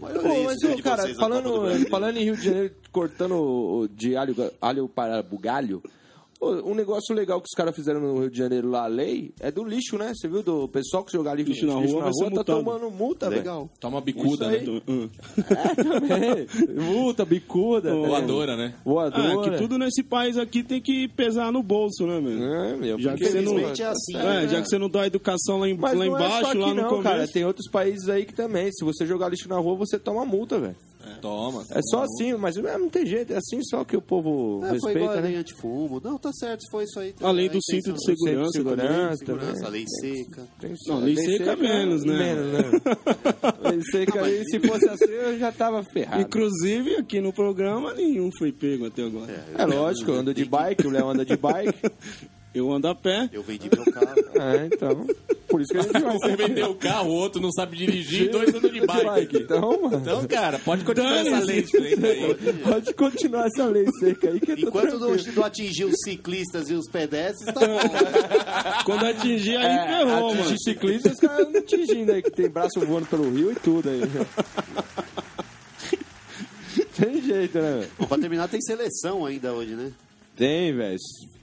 Pô, 0.00 0.44
mas, 0.44 0.56
né, 0.62 0.74
ô, 0.74 0.82
cara, 0.82 1.14
falando, 1.14 1.88
falando 1.88 2.16
em 2.16 2.24
Rio 2.24 2.36
de 2.36 2.44
Janeiro, 2.44 2.74
cortando 2.90 3.34
o- 3.34 3.88
de 3.88 4.16
alho, 4.16 4.34
alho 4.60 4.88
para 4.88 5.22
bugalho, 5.22 5.80
pô, 6.38 6.52
um 6.70 6.74
negócio 6.74 7.14
legal 7.14 7.40
que 7.40 7.46
os 7.46 7.54
caras 7.56 7.74
fizeram 7.74 8.00
no 8.00 8.18
Rio 8.20 8.30
de 8.30 8.38
Janeiro 8.38 8.68
lá, 8.70 8.84
a 8.84 8.86
lei, 8.86 9.32
é 9.40 9.50
do 9.50 9.64
lixo, 9.64 9.96
né? 9.98 10.12
Você 10.14 10.28
viu 10.28 10.42
do 10.42 10.68
pessoal 10.68 11.04
que 11.04 11.12
jogar 11.12 11.34
lixo, 11.34 11.50
Lixo 11.52 11.66
na 11.66 11.74
rua 11.74 12.02
vai 12.04 12.12
ser 12.12 12.24
tá 12.24 12.30
multado. 12.30 12.44
tomando 12.64 12.90
multa, 12.90 13.28
velho. 13.28 13.40
Legal. 13.40 13.70
Toma 13.80 14.00
bicuda, 14.00 14.48
né? 14.48 14.62
Hum. 14.88 15.08
É, 15.48 15.74
também. 15.74 16.46
Multa, 16.74 17.24
bicuda. 17.24 17.94
né? 17.94 18.06
Voadora, 18.08 18.56
né? 18.56 18.74
Voadora. 18.84 19.40
Ah, 19.40 19.50
que 19.50 19.56
tudo 19.58 19.78
nesse 19.78 20.02
país 20.02 20.36
aqui 20.36 20.62
tem 20.62 20.80
que 20.80 21.08
pesar 21.08 21.50
no 21.52 21.62
bolso, 21.62 22.06
né, 22.06 22.20
meu? 22.20 22.42
É, 22.54 22.76
meu, 22.76 22.98
Já 22.98 23.14
que 23.14 23.24
você 23.26 23.40
não- 23.40 23.58
é 23.58 23.64
assim. 23.70 24.16
É, 24.16 24.22
né? 24.42 24.48
já 24.48 24.60
que 24.62 24.68
você 24.68 24.78
não 24.78 24.88
dá 24.88 25.06
educação 25.06 25.58
lá, 25.60 25.68
em, 25.68 25.76
lá 25.78 25.92
é 25.92 26.06
embaixo, 26.06 26.46
aqui 26.46 26.58
lá 26.58 26.68
no 26.68 26.74
não, 26.74 26.88
começo. 26.88 27.02
cara. 27.04 27.28
Tem 27.28 27.44
outros 27.44 27.68
países 27.70 28.08
aí 28.08 28.24
que 28.24 28.34
também, 28.34 28.70
se 28.72 28.84
você 28.84 29.06
jogar 29.06 29.28
lixo 29.28 29.48
na 29.48 29.58
rua, 29.58 29.76
você 29.76 29.98
toma 29.98 30.24
multa, 30.24 30.58
velho. 30.58 30.76
Toma. 31.20 31.64
É 31.70 31.80
só 31.82 32.02
assim, 32.04 32.32
mas 32.34 32.56
é, 32.56 32.78
não 32.78 32.88
tem 32.88 33.04
jeito. 33.06 33.32
É 33.32 33.36
assim 33.36 33.62
só 33.62 33.84
que 33.84 33.96
o 33.96 34.02
povo 34.02 34.60
É, 34.64 34.68
foi 34.80 34.92
igual 34.92 34.92
respeita, 34.92 35.18
a 35.18 35.20
lei 35.20 35.32
né? 35.32 35.38
antifumo. 35.38 36.00
Não, 36.02 36.18
tá 36.18 36.30
certo, 36.32 36.60
foi 36.70 36.84
isso 36.84 36.98
aí. 37.00 37.14
Além 37.20 37.48
A 37.48 37.52
do 37.52 37.58
cinto 37.62 37.92
de 37.92 38.04
segurança, 38.04 38.50
segurança, 38.52 39.16
Segurança, 39.16 39.68
lei 39.68 39.84
seca. 40.00 40.46
Tem- 40.60 40.74
Não, 40.86 41.00
lei 41.00 41.16
seca 41.16 41.52
é 41.52 41.56
menos, 41.56 42.04
né? 42.04 42.18
Menos, 42.18 42.52
né? 42.52 42.80
lei 43.70 43.80
seca 43.90 44.24
aí, 44.24 44.44
se 44.44 44.60
fosse 44.60 44.88
assim, 44.88 45.10
eu 45.10 45.38
já 45.38 45.52
tava 45.52 45.82
ferrado. 45.84 46.22
Inclusive, 46.22 46.96
aqui 46.96 47.20
no 47.20 47.32
programa, 47.32 47.94
nenhum 47.94 48.30
foi 48.38 48.52
pego 48.52 48.86
até 48.86 49.02
agora. 49.04 49.44
É 49.56 49.64
lógico, 49.66 50.10
eu 50.10 50.14
ando 50.16 50.32
de 50.34 50.44
bike, 50.44 50.86
o 50.86 50.90
Léo 50.90 51.08
anda 51.08 51.24
de 51.24 51.36
bike. 51.36 51.78
Eu 52.54 52.72
ando 52.72 52.88
a 52.88 52.94
pé. 52.94 53.28
Eu 53.32 53.42
vendi 53.42 53.68
meu 53.72 53.84
carro. 53.92 54.14
É, 54.34 54.66
então. 54.66 55.06
Por 55.48 55.60
isso 55.62 55.72
que 55.72 55.78
a 55.78 55.82
gente 55.82 55.92
vai 56.00 56.14
Um 56.14 56.36
vendeu 56.36 56.70
o 56.70 56.74
carro, 56.74 57.08
o 57.10 57.14
outro 57.14 57.40
não 57.40 57.50
sabe 57.52 57.76
dirigir, 57.76 58.30
dois 58.30 58.54
andam 58.54 58.70
de 58.70 58.80
bike. 58.84 59.36
Então, 59.38 59.80
mano, 59.82 59.96
Então, 59.98 60.26
cara, 60.26 60.58
pode 60.58 60.84
continuar 60.84 61.16
essa 61.18 61.38
lei 61.40 61.62
frente 61.62 62.04
aí. 62.06 62.36
pode 62.62 62.94
continuar 62.94 63.46
essa 63.46 63.64
lei 63.66 63.86
seca 63.98 64.28
aí 64.30 64.40
que 64.40 64.52
Enquanto 64.52 64.98
não, 64.98 65.14
não 65.14 65.44
atingir 65.44 65.84
os 65.84 65.94
ciclistas 66.04 66.68
e 66.68 66.74
os 66.74 66.86
pedestres, 66.90 67.46
tá 67.54 67.60
bom. 67.60 67.76
né? 67.76 68.82
Quando 68.84 69.06
atingir, 69.06 69.56
aí 69.56 69.64
É, 69.66 69.86
ferrou, 70.04 70.28
atingir 70.28 70.44
mano. 70.44 70.58
ciclista, 70.62 71.08
os 71.10 71.18
caras 71.20 71.50
não 71.50 71.60
atingindo 71.60 72.12
aí, 72.12 72.22
que 72.22 72.30
tem 72.30 72.48
braço 72.48 72.80
voando 72.80 73.06
pelo 73.06 73.30
rio 73.30 73.52
e 73.52 73.54
tudo 73.56 73.88
aí. 73.88 74.00
Tem 76.96 77.22
jeito, 77.22 77.58
né? 77.58 77.86
Bom, 77.98 78.06
pra 78.06 78.18
terminar, 78.18 78.48
tem 78.48 78.60
seleção 78.60 79.24
ainda 79.24 79.52
hoje, 79.52 79.74
né? 79.74 79.92
Tem, 80.36 80.74
velho. 80.74 80.98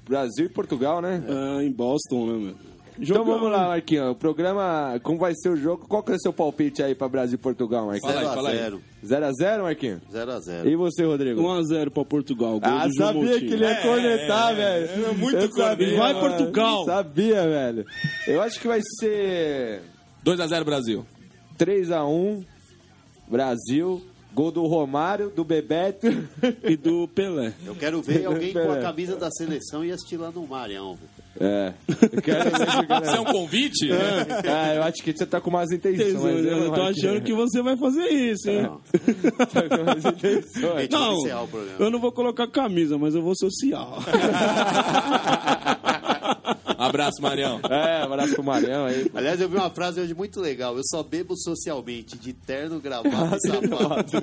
Brasil 0.08 0.46
e 0.46 0.50
Portugal, 0.50 1.02
né? 1.02 1.24
Ah, 1.28 1.64
em 1.64 1.72
Boston, 1.72 2.28
né, 2.28 2.34
meu? 2.46 2.56
Então 2.98 3.26
vamos 3.26 3.52
lá, 3.52 3.68
Marquinhos. 3.68 4.12
O 4.12 4.16
programa, 4.16 4.98
como 5.04 5.20
vai 5.20 5.34
ser 5.36 5.50
o 5.50 5.58
jogo? 5.58 5.86
Qual 5.86 6.02
que 6.02 6.14
é 6.14 6.16
o 6.16 6.20
seu 6.20 6.32
palpite 6.32 6.82
aí 6.82 6.96
pra 6.96 7.10
Brasil 7.10 7.36
e 7.36 7.38
Portugal, 7.38 7.88
Marquinhos? 7.88 8.16
Fala 8.16 8.30
aí, 8.30 8.36
fala 8.36 8.50
aí. 8.52 8.58
0x0. 8.58 8.80
0x0, 9.04 9.62
Marquinhos? 9.64 10.02
0x0. 10.14 10.66
E 10.66 10.76
você, 10.78 11.04
Rodrigo? 11.04 11.42
1x0 11.42 11.90
pra 11.90 12.06
Portugal. 12.06 12.58
Gol 12.58 12.62
Ah, 12.64 12.88
sabia 12.96 13.38
que 13.40 13.52
ele 13.54 13.66
ia 13.66 13.82
cornetar, 13.82 14.54
é, 14.54 14.56
velho. 14.56 15.06
é 15.08 15.12
muito 15.12 15.36
Eu 15.38 15.52
sabia. 15.52 15.98
Vai, 15.98 16.14
mano. 16.14 16.30
Portugal. 16.30 16.86
Sabia, 16.86 17.44
velho. 17.46 17.86
Eu 18.28 18.42
acho 18.42 18.62
que 18.62 18.68
vai 18.68 18.80
ser 19.00 19.82
2x0 20.24 20.64
Brasil. 20.64 21.06
3x1, 21.60 22.46
Brasil. 23.28 24.02
Gol 24.36 24.52
do 24.52 24.68
Romário, 24.68 25.30
do 25.30 25.46
Bebeto. 25.46 26.08
E 26.64 26.76
do 26.76 27.08
Pelé. 27.08 27.54
Eu 27.66 27.74
quero 27.76 28.02
ver 28.02 28.26
alguém 28.26 28.52
com 28.52 28.72
a 28.72 28.78
camisa 28.80 29.16
da 29.16 29.30
seleção 29.32 29.84
e 29.86 29.92
assistir 29.92 30.18
lá 30.18 30.30
no 30.32 30.46
Marião. 30.46 30.98
É. 31.40 31.74
Eu 32.12 32.22
quero 32.22 32.50
ver. 32.50 33.04
Isso 33.04 33.16
é 33.16 33.20
um 33.20 33.26
convite? 33.26 33.90
Ah, 33.92 34.76
eu 34.76 34.84
acho 34.84 35.04
que 35.04 35.12
você 35.16 35.26
tá 35.26 35.40
com 35.42 35.52
más 35.52 35.72
intenções. 35.72 36.44
né, 36.44 36.52
Eu 36.52 36.72
tô 36.72 36.82
achando 36.82 37.22
que 37.22 37.34
você 37.34 37.62
vai 37.62 37.78
fazer 37.78 38.08
isso, 38.10 38.50
hein? 38.50 38.70
Tá 39.54 39.64
com 39.64 40.10
intenções. 40.10 40.90
Não, 40.90 41.00
vamos 41.00 41.20
encerrar 41.24 41.44
o 41.44 41.48
programa. 41.48 41.76
eu 41.80 41.90
não 41.92 42.00
vou 42.00 42.12
colocar 42.12 42.48
camisa, 42.48 42.98
mas 42.98 43.16
eu 43.16 43.22
vou 43.22 43.36
social. 43.36 44.00
Abraço, 46.78 47.22
Marião. 47.22 47.60
É, 47.70 48.02
abraço 48.04 48.34
pro 48.36 48.44
Marião 48.44 48.86
aí. 48.86 49.10
Aliás, 49.14 49.40
eu 49.42 49.50
vi 49.50 49.56
uma 49.56 49.70
frase 49.70 50.00
hoje 50.02 50.14
muito 50.14 50.40
legal. 50.40 50.76
Eu 50.76 50.84
só 50.86 51.04
bebo 51.04 51.36
socialmente, 51.38 52.18
de 52.18 52.34
terno, 52.34 52.80
gravata 52.80 53.38
e 53.38 53.40
sapato. 53.48 54.18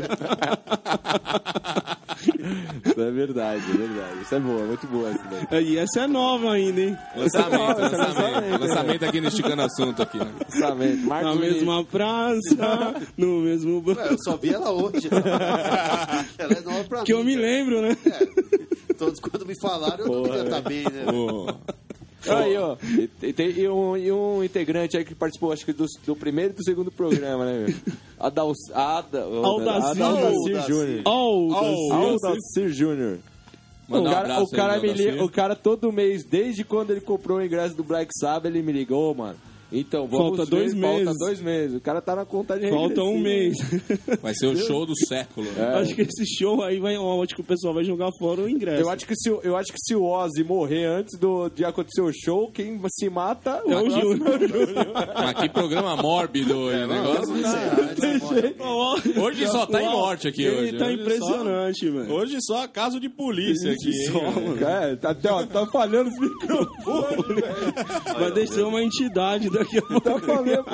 Isso 2.84 3.00
é 3.00 3.10
verdade, 3.10 3.62
é 3.70 3.76
verdade. 3.76 4.22
Isso 4.22 4.34
é 4.34 4.40
boa, 4.40 4.64
muito 4.64 4.86
boa 4.86 5.08
essa 5.10 5.24
daí. 5.50 5.64
E 5.72 5.78
essa 5.78 6.00
é 6.02 6.06
nova 6.06 6.52
ainda, 6.52 6.80
hein? 6.80 6.96
Lançamento, 7.16 7.54
é 7.54 7.66
lançamento. 7.82 7.96
lançamento, 7.98 8.60
Lançamento 8.60 9.04
aqui 9.04 9.20
no 9.20 9.28
Esticando 9.28 9.62
Assunto 9.62 10.02
aqui. 10.02 10.18
né? 10.18 10.32
Lançamento. 10.52 11.00
Na 11.02 11.06
Marcos 11.08 11.40
mesma 11.40 11.84
praça, 11.84 12.94
no 13.16 13.40
mesmo 13.40 13.80
banco. 13.80 14.00
Eu 14.00 14.16
só 14.22 14.36
vi 14.36 14.50
ela 14.54 14.70
hoje. 14.70 15.08
ela 16.38 16.52
é 16.52 16.60
nova 16.60 16.84
pra 16.84 17.02
Que 17.02 17.12
mim. 17.12 17.18
eu 17.18 17.24
me 17.24 17.36
lembro, 17.36 17.82
né? 17.82 17.96
Todos 18.98 19.18
quando 19.20 19.44
me 19.46 19.58
falaram, 19.60 20.04
eu 20.06 20.12
não 20.12 20.22
devia 20.22 20.42
estar 20.44 20.60
bem, 20.60 20.84
né? 20.84 21.06
Ô, 21.12 21.46
Aí, 22.28 22.56
ó. 22.56 22.76
E, 22.82 23.11
e 23.22 23.32
tem- 23.32 23.50
e 23.50 23.68
um, 23.68 23.96
e 23.96 24.12
um 24.12 24.44
integrante 24.44 24.96
aí 24.96 25.04
que 25.04 25.14
participou, 25.14 25.52
acho 25.52 25.64
que 25.64 25.72
do, 25.72 25.87
do 26.06 26.14
primeiro 26.16 26.52
e 26.52 26.56
do 26.56 26.64
segundo 26.64 26.90
programa, 26.92 27.44
né, 27.44 27.66
meu? 27.66 27.94
Adal, 28.18 28.52
Ada, 28.72 29.22
Aldacir. 29.22 30.02
Aldacir 30.02 30.56
Aldacir. 30.56 30.62
Júnior. 30.68 31.02
Oh, 31.06 31.54
Aldacir 31.92 32.68
Júnior. 32.68 33.18
O 33.88 33.98
um 33.98 34.04
cara, 34.04 34.18
abraço 34.20 34.44
o, 34.44 34.50
cara 34.50 34.72
aí, 34.74 34.80
me 34.82 34.88
Aldacir. 34.90 35.11
liga, 35.12 35.24
o 35.24 35.28
cara 35.30 35.56
todo 35.56 35.92
mês, 35.92 36.24
desde 36.24 36.64
quando 36.64 36.92
ele 36.92 37.00
comprou 37.00 37.38
o 37.38 37.44
ingresso 37.44 37.74
do 37.74 37.82
Black 37.85 38.11
Sabbath, 38.18 38.46
ele 38.46 38.62
me 38.62 38.72
ligou, 38.72 39.14
mano. 39.14 39.37
Então, 39.72 40.06
vamos 40.06 40.37
Falta 40.38 40.44
ver, 40.44 40.50
dois 40.50 40.72
Falta 40.74 40.96
meses. 40.98 41.18
dois 41.18 41.40
meses. 41.40 41.76
O 41.76 41.80
cara 41.80 42.00
tá 42.00 42.14
na 42.14 42.24
contagem 42.24 42.68
Falta 42.70 43.02
um 43.02 43.18
mês. 43.18 43.56
Vai 44.22 44.35
ser 44.35 44.46
o 44.46 44.56
show 44.56 44.85
do 44.85 44.94
século. 44.96 45.46
né? 45.52 45.64
Acho 45.80 45.94
que 45.94 46.02
esse 46.02 46.26
show 46.38 46.62
aí 46.62 46.78
vai. 46.78 46.96
Eu 46.96 47.22
acho 47.22 47.35
que 47.35 47.40
o 47.40 47.44
pessoal 47.44 47.72
vai 47.74 47.85
jogar 47.85 48.11
fora 48.18 48.42
o 48.42 48.48
ingresso. 48.48 48.82
Eu 48.82 48.90
acho, 48.90 49.06
que 49.06 49.14
se, 49.16 49.30
o- 49.30 49.40
eu 49.42 49.56
acho 49.56 49.72
que 49.72 49.78
se 49.78 49.94
o 49.94 50.04
Ozzy 50.04 50.44
morrer 50.44 50.85
antes 50.85 51.18
do, 51.18 51.48
de 51.48 51.64
acontecer 51.64 52.02
o 52.02 52.12
show, 52.12 52.50
quem 52.52 52.80
se 52.90 53.08
mata 53.08 53.62
É 53.66 53.76
o 53.76 53.88
Júnior. 53.90 54.38
Mas 55.14 55.32
que 55.40 55.48
programa 55.48 55.96
mórbido 55.96 56.66
o 56.66 56.70
negócio. 56.87 57.42
tá- 57.42 59.20
Hoje 59.22 59.46
só 59.48 59.66
tá 59.66 59.82
em 59.82 59.88
morte 59.90 60.28
aqui 60.28 60.42
Ele 60.44 60.56
hoje. 60.68 60.78
tá 60.78 60.85
Hoje 60.87 60.94
impressionante, 61.00 61.90
velho. 61.90 62.06
Só, 62.06 62.12
hoje 62.14 62.37
só 62.40 62.68
caso 62.68 63.00
de 63.00 63.08
polícia 63.08 63.72
aqui. 63.72 63.92
Só, 64.06 64.20
mano. 64.22 64.64
É, 64.64 64.96
tá, 64.96 65.11
até, 65.11 65.30
ó, 65.30 65.44
tá 65.44 65.66
falhando 65.66 66.11
os 66.11 66.18
microfones, 66.18 67.26
velho. 67.26 67.72
Vai 68.18 68.32
descer 68.32 68.64
uma 68.64 68.82
entidade 68.82 69.48
daqui 69.62 69.79
a 69.79 69.83
pouco. 69.83 70.01
Tá 70.01 70.20
tudo. 70.20 70.64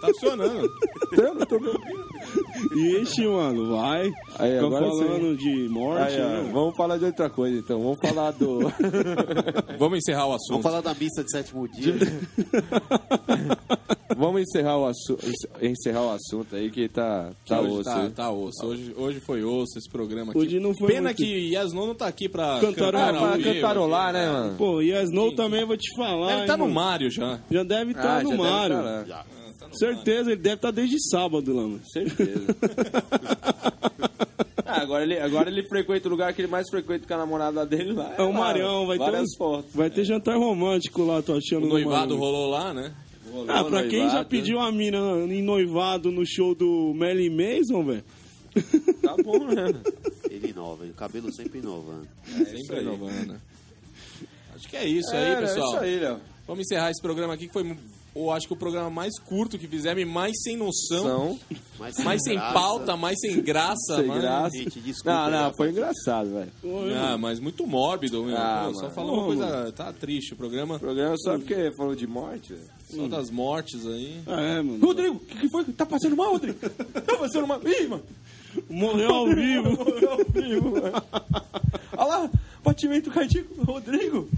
Tá 0.00 0.06
funcionando. 0.08 0.72
Eu 1.12 1.46
tô 1.46 1.58
me 1.58 1.68
ouvindo. 1.68 2.09
Ixi, 3.02 3.26
mano, 3.26 3.76
vai. 3.76 4.10
Aí, 4.38 4.52
Fica 4.54 4.66
agora 4.66 4.86
falando 4.86 5.36
de 5.36 5.68
morte, 5.68 6.14
Aí, 6.14 6.20
ó, 6.20 6.28
né? 6.28 6.50
vamos 6.52 6.76
falar 6.76 6.98
de 6.98 7.04
outra 7.06 7.28
coisa, 7.30 7.58
então. 7.58 7.82
Vamos 7.82 7.98
falar 8.00 8.30
do... 8.32 8.60
Vamos 9.78 9.98
encerrar 9.98 10.26
o 10.26 10.30
Vamos 10.30 10.42
assunto. 10.50 10.62
falar 10.62 10.80
da 10.82 10.94
missa 10.94 11.24
de 11.24 11.30
sétimo 11.30 11.66
dia. 11.68 11.94
vamos 14.16 14.42
encerrar 14.42 14.76
o, 14.78 14.86
assu... 14.86 15.18
encerrar 15.62 16.02
o 16.02 16.10
assunto 16.10 16.54
aí, 16.54 16.70
que 16.70 16.88
tá, 16.88 17.30
Que 17.44 17.50
tá 17.50 17.60
hoje 17.60 17.72
osso. 17.72 17.84
tá, 17.84 18.10
tá 18.10 18.30
osso. 18.30 18.66
Hoje, 18.66 18.94
hoje 18.96 19.20
foi 19.20 19.42
osso 19.42 19.78
esse 19.78 19.88
programa 19.88 20.32
aqui. 20.32 20.38
Hoje 20.40 20.60
não 20.60 20.74
foi 20.76 20.88
Pena 20.88 21.02
muito. 21.04 21.16
que 21.16 21.52
Yasnon 21.54 21.86
não 21.86 21.94
tá 21.94 22.06
aqui 22.06 22.28
pra 22.28 22.60
Cantarolar. 22.60 23.14
Ah, 23.14 23.36
pra 23.38 23.42
cantarolar, 23.42 24.12
né, 24.12 24.30
mano? 24.30 24.56
Pô, 24.56 24.82
e 24.82 24.92
a 24.92 25.02
Snow 25.02 25.34
também, 25.34 25.64
vou 25.64 25.76
te 25.76 25.94
falar. 25.96 26.32
Ele 26.32 26.40
hein, 26.42 26.46
tá 26.46 26.56
no. 26.56 26.68
Mário 26.68 27.10
já. 27.10 27.38
Já 27.50 27.62
deve 27.62 27.92
estar 27.92 28.18
Ah, 28.18 28.22
no 28.22 28.30
já 28.30 28.36
deve 28.36 28.42
Mário. 28.50 28.76
tá 28.76 28.82
lá. 28.82 29.24
Já. 29.68 29.74
Certeza, 29.74 30.32
ele 30.32 30.40
deve 30.40 30.54
estar 30.56 30.70
desde 30.70 30.96
sábado 31.10 31.52
lá, 31.54 31.62
mano. 31.62 31.80
Certeza. 31.92 32.46
Ah, 34.72 34.82
agora, 34.82 35.02
ele, 35.02 35.18
agora 35.18 35.50
ele 35.50 35.64
frequenta 35.64 36.06
o 36.06 36.10
lugar 36.12 36.32
que 36.32 36.40
ele 36.42 36.46
mais 36.48 36.68
frequenta 36.70 37.04
com 37.04 37.14
a 37.14 37.16
namorada 37.16 37.66
dele 37.66 37.92
lá. 37.92 38.14
É 38.16 38.22
o 38.22 38.26
lá, 38.30 38.38
Marião, 38.38 38.86
vai 38.86 38.98
ter, 38.98 39.04
várias 39.04 39.22
uns- 39.22 39.36
fotos. 39.36 39.74
vai 39.74 39.90
ter 39.90 40.04
jantar 40.04 40.36
romântico 40.36 41.02
lá, 41.02 41.20
tô 41.20 41.32
achando. 41.34 41.64
O 41.64 41.66
no 41.66 41.68
noivado 41.70 42.14
Marião. 42.14 42.18
rolou 42.18 42.50
lá, 42.50 42.72
né? 42.72 42.94
Ah, 43.48 43.64
pra 43.64 43.82
quem 43.88 43.98
já 44.02 44.06
Noivado. 44.06 44.28
pediu 44.28 44.60
a 44.60 44.70
mina 44.70 44.98
em 45.28 45.42
noivado 45.42 46.12
no 46.12 46.24
show 46.24 46.54
do 46.54 46.92
Melly 46.94 47.28
Mason, 47.30 47.84
velho. 47.84 48.04
Tá 49.02 49.16
bom, 49.24 49.44
né? 49.44 49.74
Ele 50.30 50.50
inova, 50.50 50.84
o 50.84 50.92
cabelo 50.94 51.32
sempre 51.32 51.58
inovando. 51.58 52.06
Sempre 52.28 52.76
renovando. 52.76 53.40
Acho 54.54 54.68
que 54.68 54.76
é 54.76 54.86
isso 54.86 55.10
É, 55.14 55.34
aí, 55.34 55.40
pessoal. 55.40 55.66
É 55.66 55.68
isso 55.68 55.78
aí, 55.84 55.98
Léo. 55.98 56.20
Vamos 56.46 56.64
encerrar 56.66 56.90
esse 56.92 57.02
programa 57.02 57.34
aqui, 57.34 57.48
que 57.48 57.52
foi, 57.52 57.76
eu 58.14 58.30
acho 58.30 58.46
que 58.46 58.52
o 58.52 58.56
programa 58.56 58.90
mais 58.90 59.18
curto 59.20 59.58
que 59.58 59.66
fizemos 59.68 60.02
e 60.02 60.04
mais 60.04 60.32
sem 60.42 60.56
noção. 60.56 61.02
São 61.04 61.40
Mas 61.78 61.96
Mais 61.98 62.20
sem 62.22 62.38
pauta, 62.38 62.96
mais 62.96 63.18
sem 63.20 63.40
graça. 63.40 63.96
sem 63.96 64.06
mais- 64.06 64.20
graça. 64.20 64.56
Gente, 64.56 64.80
desculpa, 64.80 65.30
Não, 65.30 65.30
não, 65.44 65.54
foi 65.54 65.70
engraçado, 65.70 66.30
velho. 66.30 66.52
Ah, 66.96 67.16
mas 67.16 67.38
muito 67.40 67.66
mórbido, 67.66 68.22
meu. 68.24 68.36
Ah, 68.36 68.64
Pô, 68.66 68.74
só 68.74 68.82
mano. 68.82 68.94
falando 68.94 69.12
uma 69.14 69.24
coisa. 69.24 69.72
Tá 69.72 69.92
triste 69.92 70.34
o 70.34 70.36
programa. 70.36 70.76
O 70.76 70.80
programa 70.80 71.14
só 71.18 71.38
porque 71.38 71.70
falou 71.76 71.94
de 71.94 72.06
morte. 72.06 72.54
Só 72.90 73.06
das 73.08 73.30
mortes 73.30 73.86
aí. 73.86 74.20
É, 74.26 74.62
mano. 74.62 74.84
Rodrigo, 74.84 75.16
o 75.16 75.20
que, 75.20 75.38
que 75.38 75.48
foi? 75.48 75.64
Tá 75.64 75.86
passando 75.86 76.16
mal, 76.16 76.32
Rodrigo? 76.32 76.58
Tá 76.68 77.16
passando 77.16 77.46
mal. 77.46 77.60
Ih, 77.64 77.86
mano. 77.86 78.02
Morreu 78.68 79.10
ao 79.14 79.26
vivo. 79.26 79.70
Morreu 79.78 80.10
ao 80.10 80.18
vivo, 80.24 80.70
mano. 80.72 81.02
Olha 81.96 82.04
lá, 82.06 82.30
batimento 82.64 83.10
cardíaco. 83.10 83.62
Rodrigo, 83.64 84.28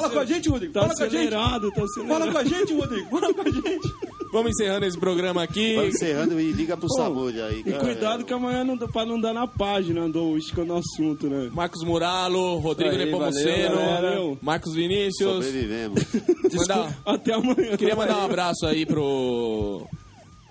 fala 0.00 0.10
com 0.10 0.18
a 0.18 0.24
gente, 0.24 0.48
Rodrigo. 0.48 0.72
Tá 0.72 0.80
Fala 0.82 0.94
com 0.96 1.02
a 1.04 1.08
gente. 1.08 1.30
tá. 1.30 1.60
Fala 2.08 2.32
com 2.32 2.38
a 2.38 2.44
gente, 2.44 2.74
Rodrigo. 2.74 3.08
Fala 3.20 3.34
com 3.34 3.40
a 3.40 3.44
gente. 3.50 3.88
Vamos 4.32 4.50
encerrando 4.52 4.86
esse 4.86 4.98
programa 4.98 5.42
aqui. 5.42 5.74
Vamos 5.76 5.94
encerrando 5.94 6.40
e 6.40 6.52
liga 6.52 6.74
pro 6.76 6.88
Samulha 6.94 7.46
aí. 7.46 7.60
E 7.60 7.64
cara. 7.64 7.78
cuidado 7.84 8.24
que 8.24 8.32
amanhã 8.32 8.64
não, 8.64 8.78
pra 8.78 9.04
não 9.04 9.20
dar 9.20 9.34
na 9.34 9.46
página 9.46 10.08
do 10.08 10.38
escando 10.38 10.74
assunto, 10.74 11.28
né? 11.28 11.50
Marcos 11.52 11.84
Muralo, 11.84 12.56
Rodrigo 12.58 12.92
Aí, 12.92 13.04
Nepomuceno, 13.04 13.76
valeu, 13.76 13.92
valeu. 13.94 14.38
Marcos 14.40 14.74
Vinícius. 14.74 15.44
Sobrevivemos. 15.44 16.00
Mandar- 16.56 16.98
Até 17.04 17.34
amanhã. 17.34 17.76
Queria 17.76 17.94
mandar 17.94 18.18
um 18.18 18.24
abraço 18.24 18.64
aí 18.66 18.86
pro 18.86 19.86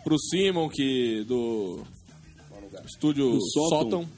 pro 0.04 0.18
Simon 0.20 0.70
que 0.70 1.24
do 1.28 1.80
estúdio 2.86 3.32
Do 3.32 3.42
Sótão. 3.52 3.80
Sótão. 3.82 4.10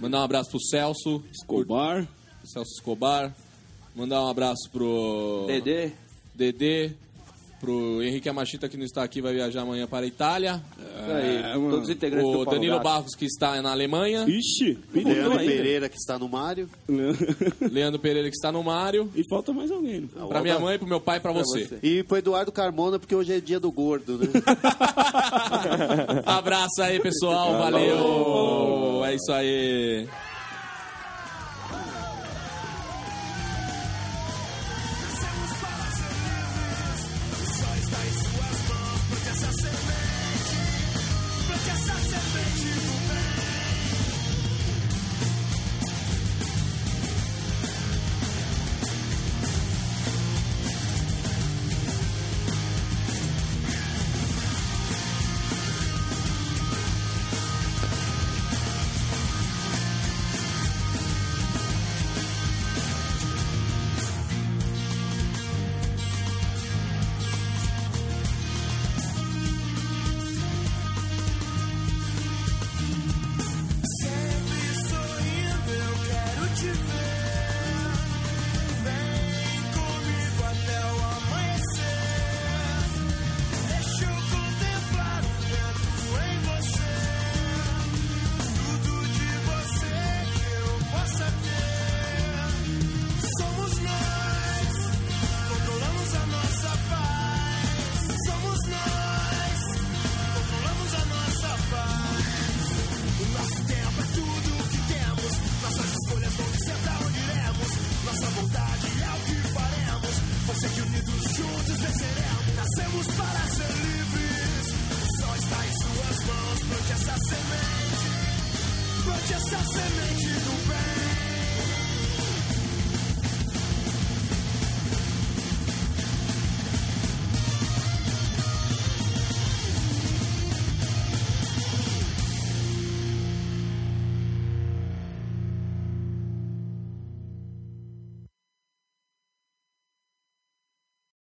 Mandar 0.00 0.20
um 0.20 0.24
abraço 0.24 0.50
pro 0.50 0.60
Celso, 0.60 1.22
Escobar. 1.32 2.06
Celso 2.44 2.72
Escobar. 2.74 3.34
Mandar 3.94 4.22
um 4.24 4.28
abraço 4.28 4.68
pro 4.72 5.44
Dedê, 5.46 5.90
Dedê, 6.34 6.90
pro 7.60 8.02
Henrique 8.02 8.28
Amachita 8.28 8.68
que 8.68 8.76
não 8.76 8.84
está 8.84 9.04
aqui, 9.04 9.22
vai 9.22 9.32
viajar 9.32 9.62
amanhã 9.62 9.86
para 9.86 10.04
a 10.04 10.08
Itália. 10.08 10.60
aí, 11.06 11.36
É, 11.36 11.52
todos 11.54 11.84
os 11.84 11.88
integrantes 11.90 12.28
O 12.28 12.32
do 12.32 12.38
Paulo 12.44 12.50
Danilo 12.50 12.74
Gato. 12.74 12.84
Barros 12.84 13.14
que 13.14 13.24
está 13.24 13.62
na 13.62 13.70
Alemanha. 13.70 14.24
Ixi, 14.28 14.76
Leandro 14.92 15.38
ainda. 15.38 15.52
Pereira 15.52 15.88
que 15.88 15.96
está 15.96 16.18
no 16.18 16.28
Mário. 16.28 16.68
Leandro 17.70 18.00
Pereira 18.00 18.28
que 18.28 18.34
está 18.36 18.50
no 18.50 18.64
Mário. 18.64 19.08
e 19.14 19.22
falta 19.28 19.52
mais 19.52 19.70
alguém. 19.70 20.00
né? 20.00 20.08
Pra 20.28 20.42
minha 20.42 20.58
mãe, 20.58 20.76
pro 20.76 20.88
meu 20.88 21.00
pai 21.00 21.18
e 21.18 21.20
pra 21.20 21.30
você. 21.32 21.64
você. 21.64 21.78
E 21.80 22.02
pro 22.02 22.16
Eduardo 22.16 22.50
Carmona, 22.50 22.98
porque 22.98 23.14
hoje 23.14 23.32
é 23.32 23.38
dia 23.40 23.60
do 23.60 23.70
gordo, 23.70 24.18
né? 24.18 24.26
Abraço 26.26 26.82
aí, 26.82 27.00
pessoal. 27.00 27.52
Valeu. 27.58 29.04
É 29.04 29.14
isso 29.14 29.32
aí. 29.32 30.08